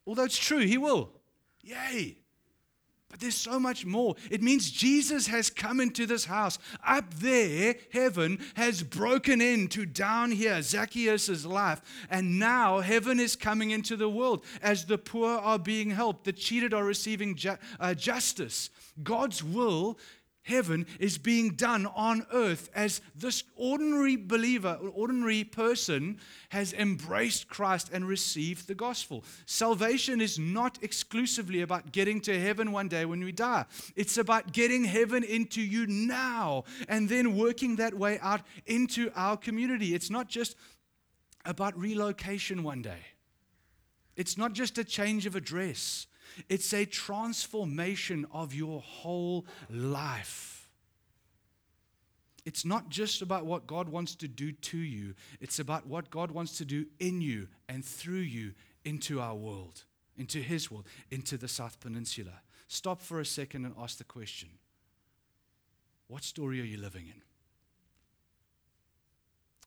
[0.07, 1.11] Although it's true, he will.
[1.63, 2.19] Yay.
[3.15, 4.17] But there's so much more.
[4.29, 6.59] It means Jesus has come into this house.
[6.85, 11.81] Up there, heaven has broken into down here, Zacchaeus' life.
[12.11, 16.33] And now heaven is coming into the world as the poor are being helped, the
[16.33, 18.71] cheated are receiving ju- uh, justice.
[19.01, 19.97] God's will
[20.45, 26.19] heaven is being done on earth as this ordinary believer, ordinary person
[26.51, 29.25] has embraced Christ and received the gospel.
[29.47, 33.65] Salvation is not exclusively about getting to heaven one day when we die,
[33.97, 39.37] it's about getting heaven into you now and then working that way out into our
[39.37, 39.95] community.
[39.95, 40.57] It's not just
[41.45, 43.01] about relocation one day,
[44.17, 46.07] it's not just a change of address.
[46.49, 50.69] It's a transformation of your whole life.
[52.45, 56.31] It's not just about what God wants to do to you, it's about what God
[56.31, 58.53] wants to do in you and through you
[58.85, 59.85] into our world,
[60.17, 62.43] into His world, into the South Peninsula.
[62.69, 64.51] Stop for a second and ask the question
[66.09, 67.23] What story are you living in?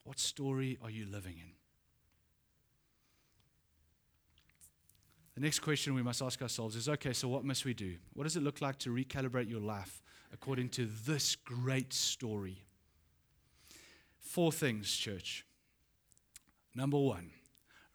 [0.04, 1.57] What story are you living in?
[5.38, 7.94] The next question we must ask ourselves is okay, so what must we do?
[8.12, 12.64] What does it look like to recalibrate your life according to this great story?
[14.18, 15.46] Four things, church.
[16.74, 17.30] Number one,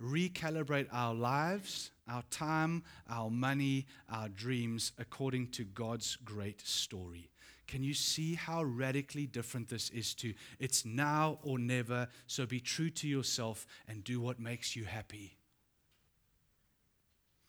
[0.02, 7.30] recalibrate our lives, our time, our money, our dreams according to God's great story.
[7.68, 12.62] Can you see how radically different this is to it's now or never, so be
[12.62, 15.36] true to yourself and do what makes you happy?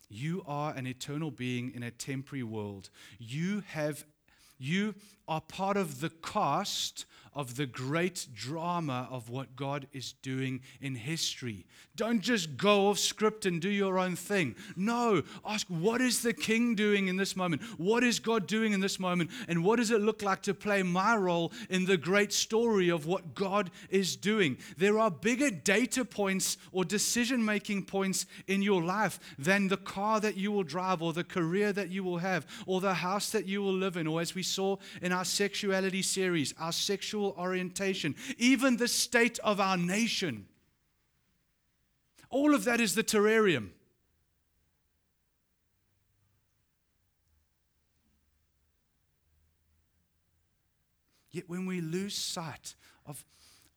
[0.09, 2.91] You are an eternal being in a temporary world.
[3.19, 4.05] You have
[4.59, 4.95] you
[5.29, 10.95] are part of the cost of the great drama of what God is doing in
[10.95, 11.67] history.
[11.97, 14.55] Don't just go off script and do your own thing.
[14.77, 17.63] No, ask what is the king doing in this moment?
[17.77, 19.31] What is God doing in this moment?
[19.49, 23.07] And what does it look like to play my role in the great story of
[23.07, 24.59] what God is doing?
[24.77, 30.21] There are bigger data points or decision making points in your life than the car
[30.21, 33.47] that you will drive or the career that you will have or the house that
[33.47, 38.15] you will live in, or as we saw in our sexuality series, our sexual orientation,
[38.37, 40.47] even the state of our nation.
[42.31, 43.71] All of that is the terrarium.
[51.31, 53.25] Yet when we lose sight of,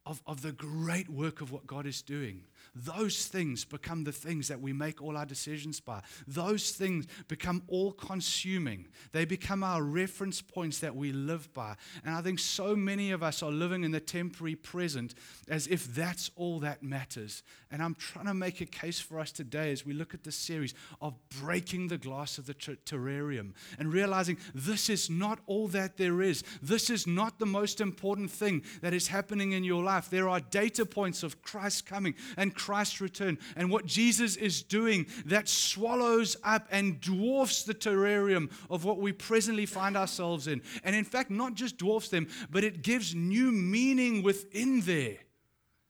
[0.05, 2.43] of, of the great work of what God is doing,
[2.85, 6.01] those things become the things that we make all our decisions by.
[6.27, 8.87] Those things become all consuming.
[9.11, 11.75] They become our reference points that we live by.
[12.03, 15.15] And I think so many of us are living in the temporary present
[15.47, 17.43] as if that's all that matters.
[17.71, 20.35] And I'm trying to make a case for us today as we look at this
[20.35, 25.97] series of breaking the glass of the terrarium and realizing this is not all that
[25.97, 26.43] there is.
[26.61, 30.09] This is not the most important thing that is happening in your life.
[30.09, 35.07] There are data points of Christ coming and Christ's return and what Jesus is doing
[35.23, 40.61] that swallows up and dwarfs the terrarium of what we presently find ourselves in.
[40.83, 45.19] And in fact, not just dwarfs them, but it gives new meaning within there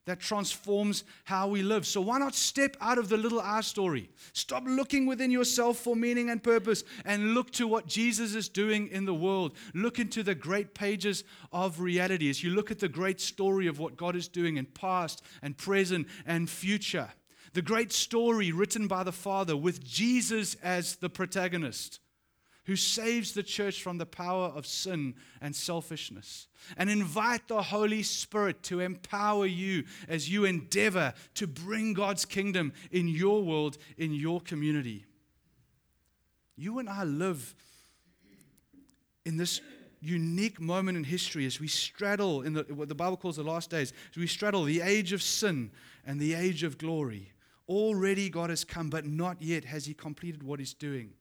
[0.08, 1.86] that transforms how we live.
[1.86, 4.10] So, why not step out of the little I story?
[4.32, 8.88] Stop looking within yourself for meaning and purpose and look to what Jesus is doing
[8.88, 9.54] in the world.
[9.74, 13.80] Look into the great pages of reality as you look at the great story of
[13.80, 17.10] what God is doing in past and present and future.
[17.54, 22.00] The great story written by the Father with Jesus as the protagonist
[22.68, 26.48] who saves the church from the power of sin and selfishness.
[26.76, 32.74] And invite the Holy Spirit to empower you as you endeavor to bring God's kingdom
[32.92, 35.06] in your world, in your community.
[36.58, 37.56] You and I live
[39.26, 39.62] in this
[40.02, 43.70] unique moment in history as we straddle in the, what the Bible calls the last
[43.70, 45.72] days, as we straddle the age of sin
[46.06, 47.32] and the age of glory.
[47.70, 51.14] Already God has come, but not yet has He completed what He's doing.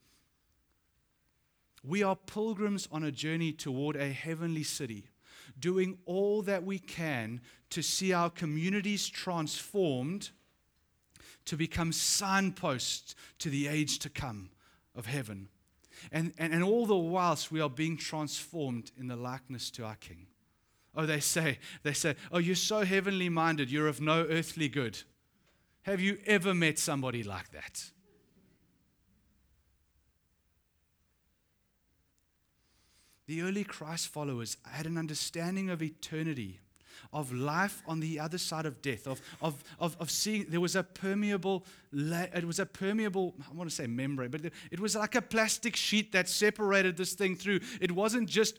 [1.87, 5.11] We are pilgrims on a journey toward a heavenly city,
[5.59, 10.31] doing all that we can to see our communities transformed
[11.45, 14.51] to become signposts to the age to come
[14.97, 15.49] of heaven.
[16.11, 19.95] And, and, and all the whilst we are being transformed in the likeness to our
[19.95, 20.27] King.
[20.95, 24.99] Oh, they say, they say, oh, you're so heavenly minded, you're of no earthly good.
[25.83, 27.91] Have you ever met somebody like that?
[33.27, 36.61] The early Christ followers had an understanding of eternity,
[37.13, 40.77] of life on the other side of death, of, of, of, of seeing there was
[40.77, 45.15] a permeable, it was a permeable, I want to say membrane, but it was like
[45.15, 47.61] a plastic sheet that separated this thing through.
[47.81, 48.59] It wasn't just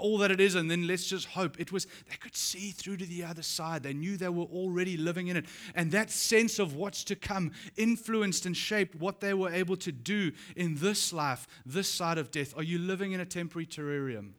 [0.00, 1.60] all that it is, and then let's just hope.
[1.60, 3.82] It was, they could see through to the other side.
[3.82, 5.46] They knew they were already living in it.
[5.74, 9.92] And that sense of what's to come influenced and shaped what they were able to
[9.92, 12.56] do in this life, this side of death.
[12.56, 14.32] Are you living in a temporary terrarium?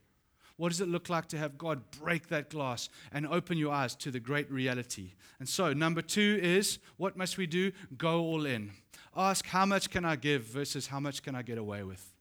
[0.58, 3.96] What does it look like to have God break that glass and open your eyes
[3.96, 5.14] to the great reality?
[5.40, 7.72] And so, number two is what must we do?
[7.98, 8.72] Go all in.
[9.16, 12.14] Ask, how much can I give versus how much can I get away with?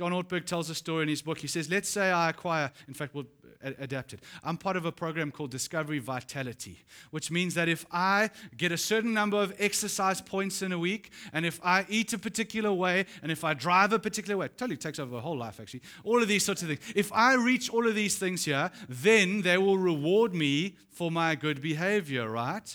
[0.00, 1.36] John Ortberg tells a story in his book.
[1.36, 3.26] He says, Let's say I acquire, in fact, we'll
[3.62, 4.20] adapt it.
[4.42, 6.78] I'm part of a program called Discovery Vitality,
[7.10, 11.10] which means that if I get a certain number of exercise points in a week,
[11.34, 14.78] and if I eat a particular way, and if I drive a particular way, totally
[14.78, 16.80] takes over the whole life, actually, all of these sorts of things.
[16.96, 21.34] If I reach all of these things here, then they will reward me for my
[21.34, 22.74] good behavior, right?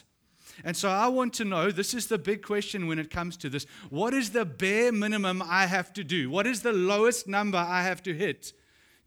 [0.64, 3.50] And so I want to know this is the big question when it comes to
[3.50, 3.66] this.
[3.90, 6.30] What is the bare minimum I have to do?
[6.30, 8.54] What is the lowest number I have to hit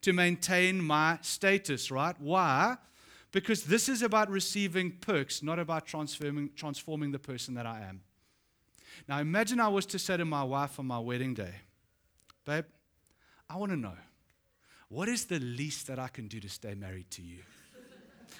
[0.02, 2.14] to maintain my status, right?
[2.20, 2.76] Why?
[3.32, 8.02] Because this is about receiving perks, not about transforming, transforming the person that I am.
[9.08, 11.54] Now, imagine I was to say to my wife on my wedding day,
[12.44, 12.64] Babe,
[13.48, 13.96] I want to know
[14.88, 17.42] what is the least that I can do to stay married to you?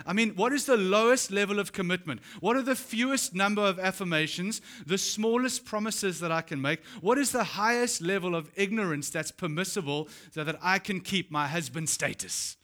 [0.07, 2.21] I mean, what is the lowest level of commitment?
[2.41, 6.85] What are the fewest number of affirmations, the smallest promises that I can make?
[7.01, 11.47] What is the highest level of ignorance that's permissible so that I can keep my
[11.47, 12.57] husband status?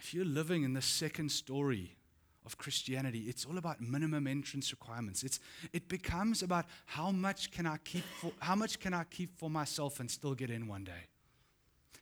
[0.00, 1.96] If you're living in the second story
[2.44, 5.22] of Christianity, it's all about minimum entrance requirements.
[5.22, 5.40] It's,
[5.72, 9.48] it becomes about how much can I keep for, how much can I keep for
[9.48, 11.06] myself and still get in one day?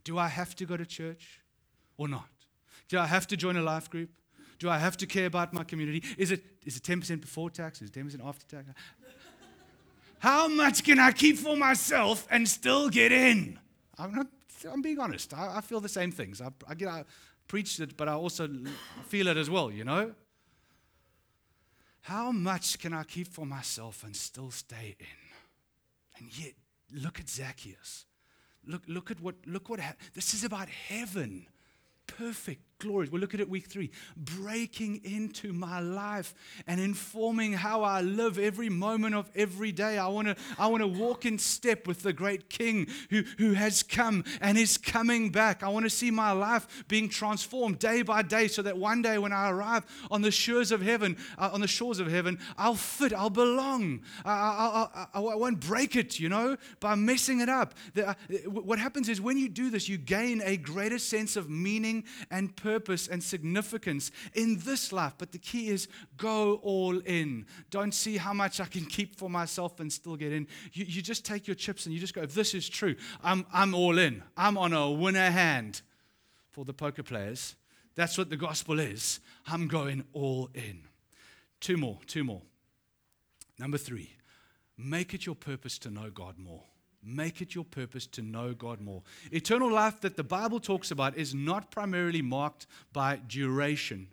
[0.04, 1.40] Do I have to go to church
[1.96, 2.28] or not?
[2.88, 4.10] Do I have to join a life group?
[4.58, 6.02] Do I have to care about my community?
[6.18, 7.80] Is it, is it 10% before tax?
[7.80, 8.68] Is it 10% after tax?
[10.18, 13.58] How much can I keep for myself and still get in?
[13.98, 14.26] I'm, not,
[14.70, 15.32] I'm being honest.
[15.32, 16.42] I, I feel the same things.
[16.42, 17.04] I, I, get, I
[17.48, 18.48] preach it, but I also
[19.06, 20.12] feel it as well, you know?
[22.02, 25.06] How much can I keep for myself and still stay in?
[26.18, 26.52] And yet,
[26.92, 28.04] look at Zacchaeus.
[28.66, 29.80] Look, look at what, look what,
[30.14, 31.46] this is about heaven.
[32.06, 33.12] Perfect, glorious.
[33.12, 33.90] We'll look at it week three.
[34.16, 36.34] Breaking into my life
[36.66, 39.98] and informing how I live every moment of every day.
[39.98, 43.52] I want to I want to walk in step with the great King who, who
[43.52, 45.62] has come and is coming back.
[45.62, 49.18] I want to see my life being transformed day by day so that one day
[49.18, 52.74] when I arrive on the shores of heaven, uh, on the shores of heaven, I'll
[52.74, 54.00] fit, I'll belong.
[54.24, 57.74] I, I, I, I won't break it, you know, by messing it up.
[57.94, 58.14] The, uh,
[58.48, 62.54] what happens is when you do this, you gain a greater sense of meaning and
[62.56, 62.69] purpose
[63.08, 65.14] and significance in this life.
[65.18, 67.46] But the key is go all in.
[67.70, 70.46] Don't see how much I can keep for myself and still get in.
[70.72, 73.46] You, you just take your chips and you just go, if this is true, I'm,
[73.52, 74.22] I'm all in.
[74.36, 75.82] I'm on a winner hand
[76.50, 77.56] for the poker players.
[77.94, 79.20] That's what the gospel is.
[79.46, 80.82] I'm going all in.
[81.60, 82.42] Two more, two more.
[83.58, 84.14] Number three,
[84.78, 86.62] make it your purpose to know God more.
[87.02, 89.02] Make it your purpose to know God more.
[89.32, 94.08] Eternal life that the Bible talks about is not primarily marked by duration.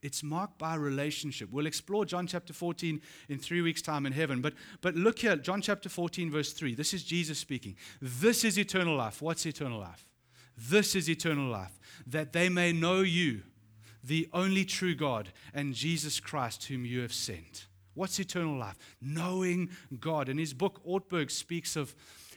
[0.00, 1.50] It's marked by relationship.
[1.52, 4.40] We'll explore John chapter 14 in three weeks' time in heaven.
[4.40, 6.74] But, but look here, John chapter 14, verse 3.
[6.74, 7.76] This is Jesus speaking.
[8.00, 9.22] This is eternal life.
[9.22, 10.06] What's eternal life?
[10.56, 13.42] This is eternal life, that they may know you,
[14.04, 17.66] the only true God, and Jesus Christ, whom you have sent.
[17.94, 18.78] What's eternal life?
[19.00, 19.70] Knowing
[20.00, 20.28] God.
[20.28, 21.94] In his book, Ortberg speaks of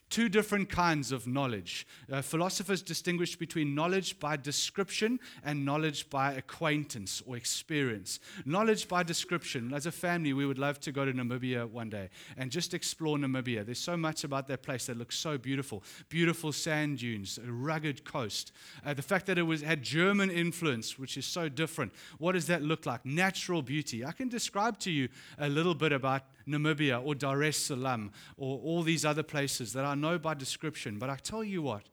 [0.10, 1.88] two different kinds of knowledge.
[2.12, 8.20] Uh, philosophers distinguish between knowledge by description and knowledge by acquaintance or experience.
[8.46, 12.10] Knowledge by description, as a family, we would love to go to Namibia one day
[12.38, 13.66] and just explore Namibia.
[13.66, 15.84] There's so much about that place that looks so beautiful.
[16.10, 18.52] Beautiful sand dunes, a rugged coast.
[18.86, 21.94] Uh, the fact that it was, had German influence, which is so different.
[22.20, 23.06] What does that look like?
[23.06, 24.06] Natural beauty.
[24.06, 28.60] I can describe to you a little bit about Namibia or Dar es Salaam or
[28.60, 31.00] all these other places that I know by description.
[31.00, 31.84] But I tell you what,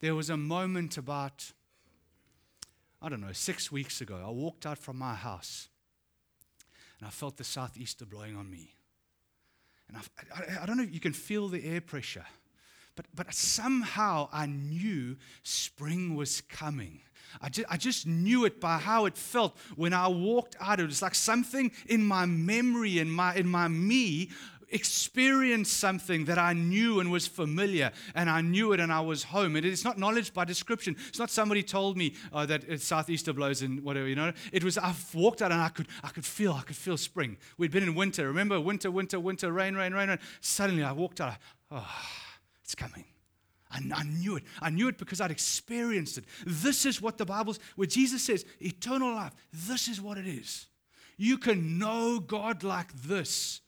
[0.00, 1.52] there was a moment about,
[3.02, 4.22] I don't know, six weeks ago.
[4.24, 5.68] I walked out from my house
[6.98, 8.74] and I felt the southeaster blowing on me.
[9.88, 10.00] And I,
[10.34, 12.26] I, I don't know if you can feel the air pressure,
[12.96, 17.00] but, but somehow I knew spring was coming.
[17.40, 20.80] I just, I just knew it by how it felt when I walked out.
[20.80, 24.30] It was like something in my memory, in my, in my me,
[24.70, 29.24] experienced something that I knew and was familiar, and I knew it and I was
[29.24, 29.56] home.
[29.56, 30.96] And it's not knowledge by description.
[31.08, 34.32] It's not somebody told me uh, that it's southeaster blows and whatever, you know.
[34.52, 37.36] It was, I walked out and I could, I could feel, I could feel spring.
[37.56, 38.26] We'd been in winter.
[38.26, 40.18] Remember, winter, winter, winter, rain, rain, rain, rain.
[40.40, 41.34] Suddenly I walked out,
[41.70, 41.86] oh,
[42.62, 43.04] it's coming.
[43.70, 44.44] I, I knew it.
[44.60, 46.24] I knew it because I'd experienced it.
[46.46, 50.66] This is what the Bible's, where Jesus says, eternal life, this is what it is.
[51.16, 53.60] You can know God like this.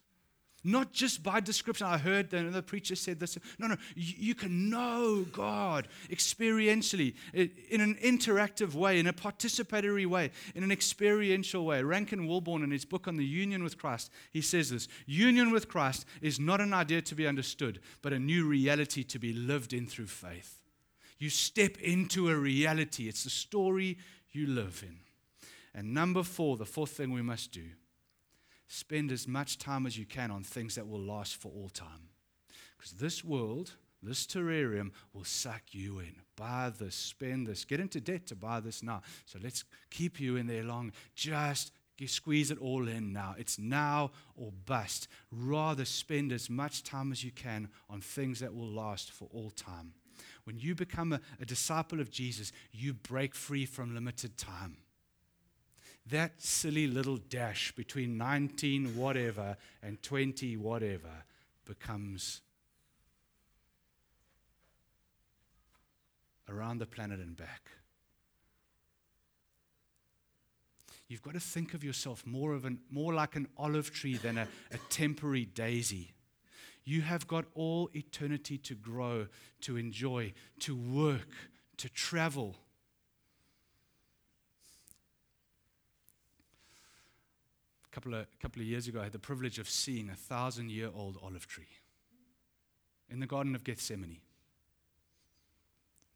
[0.63, 1.87] Not just by description.
[1.87, 3.37] I heard the, the preacher said this.
[3.57, 3.77] No, no.
[3.95, 10.71] You, can know God experientially, in an interactive way, in a participatory way, in an
[10.71, 11.81] experiential way.
[11.81, 15.67] Rankin Wilbourne, in his book on the union with Christ, he says this Union with
[15.67, 19.73] Christ is not an idea to be understood, but a new reality to be lived
[19.73, 20.59] in through faith.
[21.17, 23.97] You step into a reality, it's the story
[24.31, 24.97] you live in.
[25.73, 27.63] And number four, the fourth thing we must do
[28.71, 32.09] spend as much time as you can on things that will last for all time.
[32.77, 36.15] Because this world, this terrarium, will suck you in.
[36.37, 39.01] Buy this, spend this, get into debt to buy this now.
[39.25, 40.93] So let's keep you in there long.
[41.15, 41.73] Just
[42.07, 43.35] squeeze it all in now.
[43.37, 45.09] It's now or bust.
[45.31, 49.51] Rather spend as much time as you can on things that will last for all
[49.51, 49.93] time.
[50.45, 54.77] When you become a, a disciple of Jesus, you break free from limited time
[56.09, 61.25] that silly little dash between 19 whatever and 20 whatever
[61.65, 62.41] becomes
[66.49, 67.69] around the planet and back.
[71.07, 74.37] You've got to think of yourself more, of an, more like an olive tree than
[74.37, 76.13] a, a temporary daisy.
[76.85, 79.27] You have got all eternity to grow,
[79.61, 81.27] to enjoy, to work,
[81.77, 82.55] to travel.
[87.91, 90.71] A couple of, couple of years ago, I had the privilege of seeing a thousand
[90.71, 91.67] year old olive tree
[93.09, 94.19] in the Garden of Gethsemane.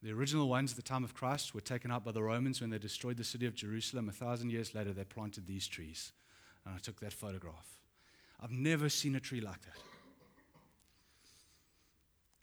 [0.01, 2.69] The original ones at the time of Christ were taken out by the Romans when
[2.69, 4.07] they destroyed the city of Jerusalem.
[4.07, 6.13] A thousand years later, they planted these trees.
[6.65, 7.81] And I took that photograph.
[8.39, 9.77] I've never seen a tree like that.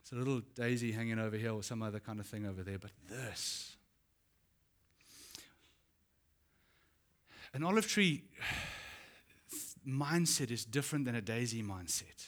[0.01, 2.77] It's a little daisy hanging over here or some other kind of thing over there,
[2.77, 3.77] but this.
[7.53, 8.23] An olive tree
[9.87, 12.27] mindset is different than a daisy mindset.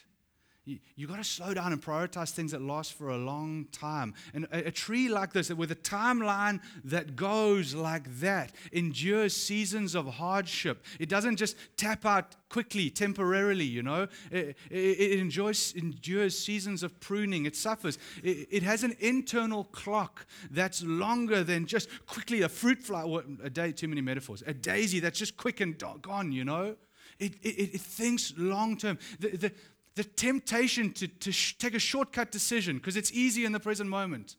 [0.66, 4.16] you, you got to slow down and prioritize things that last for a long time.
[4.34, 9.93] And a, a, tree like this, with a timeline that goes like that, endures seasons
[9.93, 10.84] of hardship.
[10.99, 14.08] It doesn't just tap out quickly, temporarily, you know.
[14.32, 17.45] It, it, it enjoys, endures seasons of pruning.
[17.45, 17.99] It suffers.
[18.24, 23.06] It, it, has an internal clock that's longer than just quickly a fruit fly.
[23.43, 24.43] A day, too many metaphors.
[24.47, 26.76] A daisy that's just quick and gone, you know.
[27.20, 28.99] It, it, it, thinks long term.
[29.20, 29.51] The, the,
[29.95, 33.89] the temptation to, to sh- take a shortcut decision because it's easy in the present
[33.89, 34.36] moment.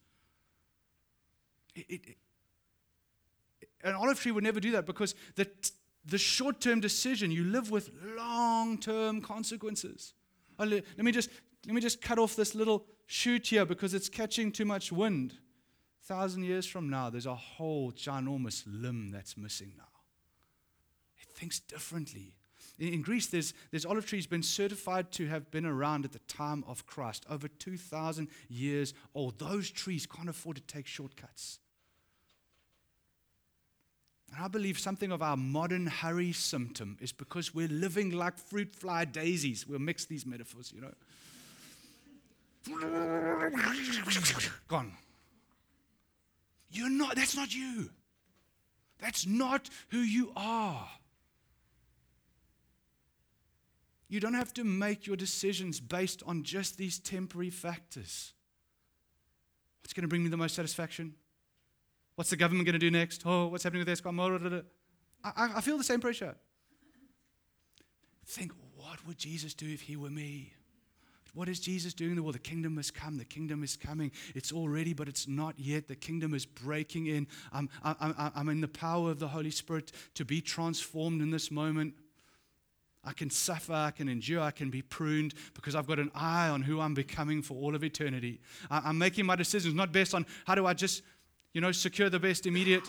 [1.75, 2.17] It, it,
[3.83, 5.49] an olive tree would never do that because the,
[6.05, 10.13] the short term decision, you live with long term consequences.
[10.59, 11.31] Uh, let, let, me just,
[11.67, 15.35] let me just cut off this little shoot here because it's catching too much wind.
[16.03, 19.85] A thousand years from now, there's a whole ginormous limb that's missing now.
[21.21, 22.36] It thinks differently.
[22.79, 26.63] In Greece, there's, there's olive trees been certified to have been around at the time
[26.67, 29.39] of Christ, over 2,000 years old.
[29.39, 31.59] Those trees can't afford to take shortcuts.
[34.35, 38.75] And I believe something of our modern hurry symptom is because we're living like fruit
[38.75, 39.67] fly daisies.
[39.67, 40.93] We'll mix these metaphors, you know.
[44.69, 44.93] Gone.
[46.71, 47.89] You're not, that's not you.
[48.99, 50.89] That's not who you are.
[54.09, 58.33] You don't have to make your decisions based on just these temporary factors.
[59.83, 61.15] What's going to bring me the most satisfaction?
[62.15, 63.23] What's the government going to do next?
[63.27, 64.19] Oh, what's happening with Eskom?
[64.21, 64.63] Oh,
[65.25, 66.37] I, I feel the same pressure.
[68.27, 70.53] Think, what would Jesus do if he were me?
[71.35, 72.35] What is Jesus doing in the world?
[72.35, 73.19] The kingdom has come.
[73.19, 74.11] The kingdom is coming.
[74.35, 75.87] It's already, but it's not yet.
[75.87, 77.27] The kingdom is breaking in.
[77.53, 81.51] I'm, I'm, I'm in the power of the Holy Spirit to be transformed in this
[81.51, 81.95] moment.
[83.07, 86.49] I can suffer, I can endure, I can be pruned because I've got an eye
[86.49, 88.41] on who I'm becoming for all of eternity.
[88.69, 91.03] I'm making my decisions not based on how do I just,
[91.53, 92.83] you know, secure the best immediate,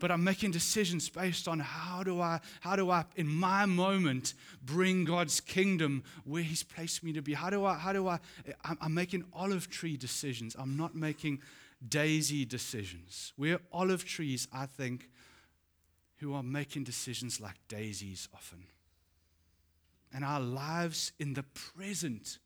[0.00, 4.32] but I'm making decisions based on how do I, how do I, in my moment,
[4.64, 7.34] bring God's kingdom where He's placed me to be.
[7.34, 8.20] How do I, how do I,
[8.64, 10.56] I'm making olive tree decisions.
[10.58, 11.42] I'm not making
[11.86, 13.34] daisy decisions.
[13.36, 15.10] We're olive trees, I think,
[16.16, 18.64] who are making decisions like daisies often
[20.14, 22.38] and our lives in the present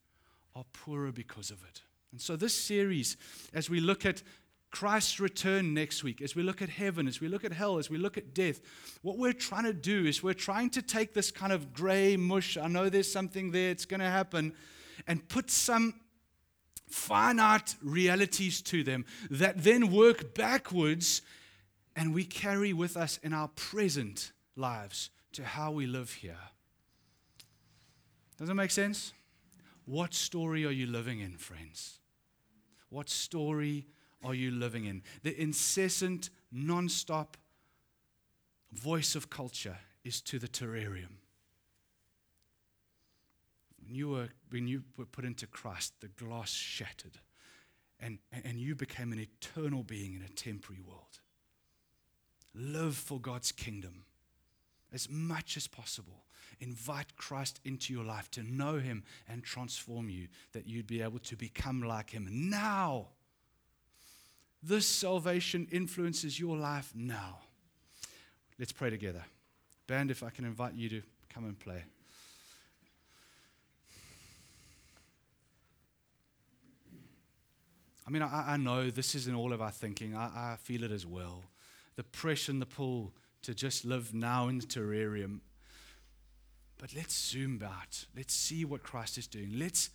[0.54, 1.82] are poorer because of it.
[2.12, 3.16] And so, this series,
[3.52, 4.22] as we look at
[4.70, 7.90] Christ's return next week, as we look at heaven, as we look at hell, as
[7.90, 8.60] we look at death,
[9.02, 12.56] what we're trying to do is we're trying to take this kind of gray mush,
[12.56, 14.54] I know there's something there, it's going to happen,
[15.06, 15.94] and put some
[16.88, 21.22] finite realities to them that then work backwards
[21.96, 26.36] and we carry with us in our present lives to how we live here.
[28.38, 29.12] Does that make sense?
[29.86, 32.00] What story are you living in, friends?
[32.90, 33.86] What story
[34.22, 35.02] are you living in?
[35.22, 37.36] The incessant, non stop
[38.72, 41.18] voice of culture is to the terrarium.
[43.82, 47.18] When you were, when you were put into Christ, the glass shattered,
[48.00, 51.20] and, and you became an eternal being in a temporary world.
[52.54, 54.04] Live for God's kingdom
[54.92, 56.25] as much as possible.
[56.60, 61.18] Invite Christ into your life to know Him and transform you, that you'd be able
[61.20, 63.08] to become like Him now.
[64.62, 67.38] This salvation influences your life now.
[68.58, 69.24] Let's pray together.
[69.86, 71.84] Band, if I can invite you to come and play.
[78.06, 80.14] I mean, I, I know this isn't all of our thinking.
[80.14, 81.44] I, I feel it as well.
[81.96, 85.40] The pressure and the pull to just live now in the terrarium
[86.78, 88.06] but let's zoom out.
[88.16, 89.58] Let's see what Christ is doing.
[89.58, 89.90] Let's,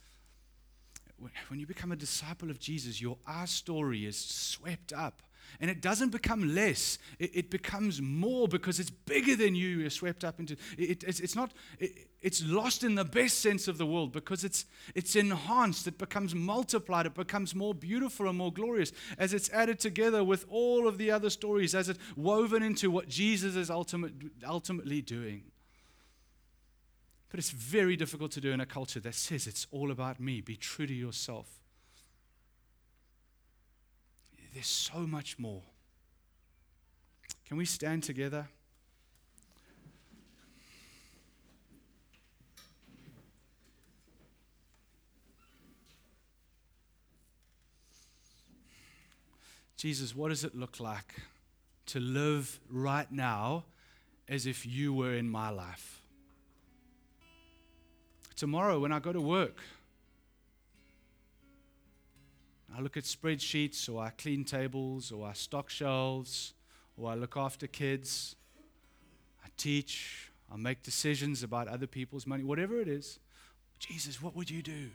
[1.47, 5.21] when you become a disciple of Jesus, your our story is swept up.
[5.59, 9.79] And it doesn't become less, it, it becomes more because it's bigger than you.
[9.79, 11.03] You're swept up into it.
[11.03, 14.65] it's, it's, not, it, it's lost in the best sense of the world because it's,
[14.95, 15.87] it's enhanced.
[15.87, 17.05] It becomes multiplied.
[17.05, 21.11] It becomes more beautiful and more glorious as it's added together with all of the
[21.11, 24.13] other stories, as it's woven into what Jesus is ultimate,
[24.47, 25.50] ultimately doing.
[27.31, 30.41] But it's very difficult to do in a culture that says it's all about me.
[30.41, 31.47] Be true to yourself.
[34.53, 35.61] There's so much more.
[37.45, 38.49] Can we stand together?
[49.77, 51.15] Jesus, what does it look like
[51.87, 53.63] to live right now
[54.27, 56.00] as if you were in my life?
[58.41, 59.57] Tomorrow when I go to work?
[62.75, 66.55] I look at spreadsheets, or I clean tables, or I stock shelves,
[66.97, 68.35] or I look after kids.
[69.45, 70.31] I teach.
[70.51, 73.19] I make decisions about other people's money, whatever it is.
[73.77, 74.89] Jesus, what would you do?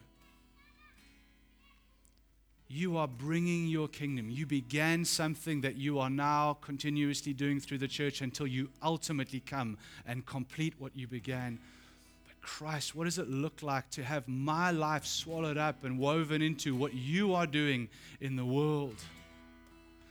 [2.66, 4.28] You are bringing your kingdom.
[4.28, 9.38] You began something that you are now continuously doing through the church until you ultimately
[9.38, 11.60] come and complete what you began.
[12.46, 16.76] Christ, what does it look like to have my life swallowed up and woven into
[16.76, 17.88] what you are doing
[18.20, 18.94] in the world?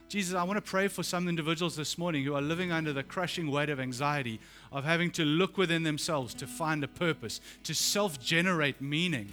[0.10, 3.04] Jesus, I want to pray for some individuals this morning who are living under the
[3.04, 7.74] crushing weight of anxiety, of having to look within themselves to find a purpose, to
[7.74, 9.30] self generate meaning.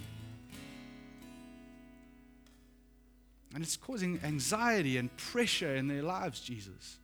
[3.53, 6.99] And it's causing anxiety and pressure in their lives, Jesus.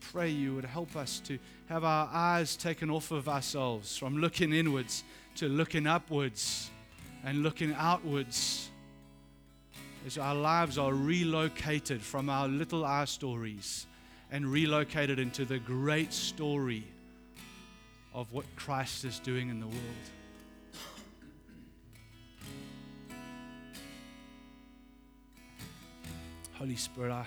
[0.00, 1.38] I pray you would help us to
[1.68, 5.04] have our eyes taken off of ourselves, from looking inwards
[5.36, 6.70] to looking upwards
[7.24, 8.70] and looking outwards.
[10.06, 13.86] As our lives are relocated from our little I stories
[14.30, 16.84] and relocated into the great story
[18.14, 19.78] of what Christ is doing in the world.
[26.54, 27.26] Holy Spirit,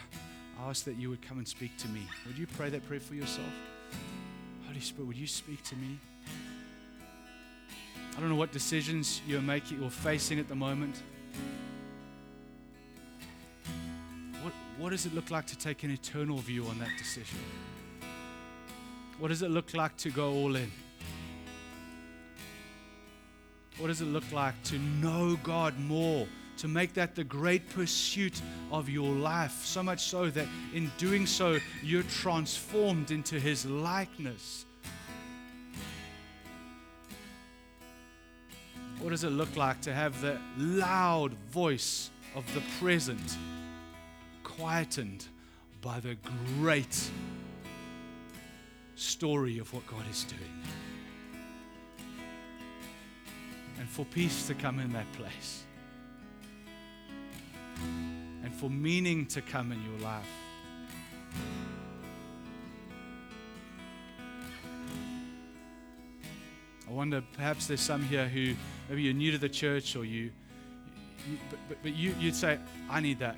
[0.59, 2.01] I, ask that you would come and speak to me.
[2.25, 3.47] Would you pray that prayer for yourself?
[4.65, 5.99] Holy Spirit, would you speak to me?
[8.15, 11.01] I don't know what decisions you're making or facing at the moment.
[14.41, 17.39] What, what does it look like to take an eternal view on that decision?
[19.19, 20.71] What does it look like to go all in?
[23.77, 26.27] What does it look like to know God more
[26.57, 28.41] to make that the great pursuit
[28.71, 29.65] of your life.
[29.65, 34.65] So much so that in doing so, you're transformed into His likeness.
[38.99, 43.37] What does it look like to have the loud voice of the present
[44.43, 45.25] quietened
[45.81, 46.15] by the
[46.57, 47.09] great
[48.95, 50.41] story of what God is doing?
[53.79, 55.65] And for peace to come in that place
[58.43, 60.27] and for meaning to come in your life.
[66.87, 68.53] I wonder, perhaps there's some here who
[68.89, 70.31] maybe you're new to the church or you,
[71.27, 72.59] you but, but, but you, you'd say,
[72.89, 73.37] I need that.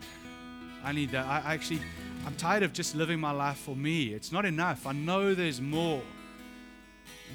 [0.84, 1.26] I need that.
[1.26, 1.80] I, I actually,
[2.26, 4.08] I'm tired of just living my life for me.
[4.08, 4.86] It's not enough.
[4.86, 6.02] I know there's more.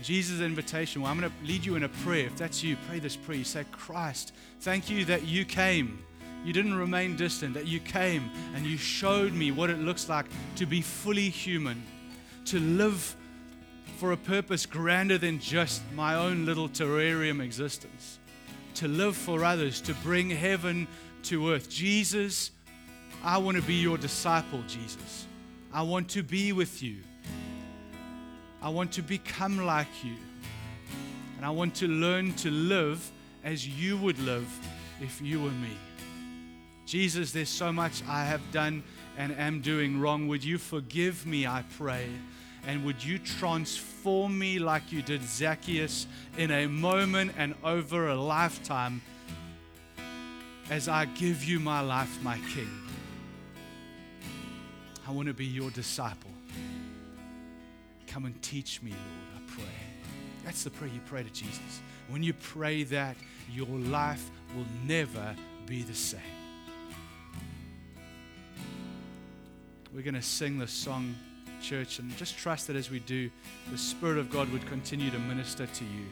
[0.03, 2.27] Jesus' invitation, well, I'm going to lead you in a prayer.
[2.27, 3.39] If that's you, pray this prayer.
[3.39, 6.05] You say, Christ, thank you that you came
[6.45, 10.27] you didn't remain distant, that you came and you showed me what it looks like
[10.57, 11.83] to be fully human,
[12.47, 13.17] to live
[13.99, 18.19] for a purpose grander than just my own little terrarium existence,
[18.75, 20.89] to live for others, to bring heaven
[21.25, 21.69] to earth.
[21.69, 22.51] Jesus,
[23.23, 25.27] I want to be your disciple, Jesus.
[25.73, 26.97] I want to be with you.
[28.63, 30.17] I want to become like you.
[31.37, 33.11] And I want to learn to live
[33.45, 34.49] as you would live
[35.01, 35.77] if you were me.
[36.91, 38.83] Jesus, there's so much I have done
[39.17, 40.27] and am doing wrong.
[40.27, 42.09] Would you forgive me, I pray?
[42.67, 48.17] And would you transform me like you did Zacchaeus in a moment and over a
[48.17, 49.03] lifetime
[50.69, 52.69] as I give you my life, my King?
[55.07, 56.33] I want to be your disciple.
[58.09, 60.15] Come and teach me, Lord, I pray.
[60.45, 61.83] That's the prayer you pray to Jesus.
[62.09, 63.17] When you pray that,
[63.49, 65.37] your life will never
[65.67, 66.40] be the same.
[69.93, 71.17] We're going to sing this song,
[71.61, 73.29] church, and just trust that as we do,
[73.73, 76.07] the Spirit of God would continue to minister to you.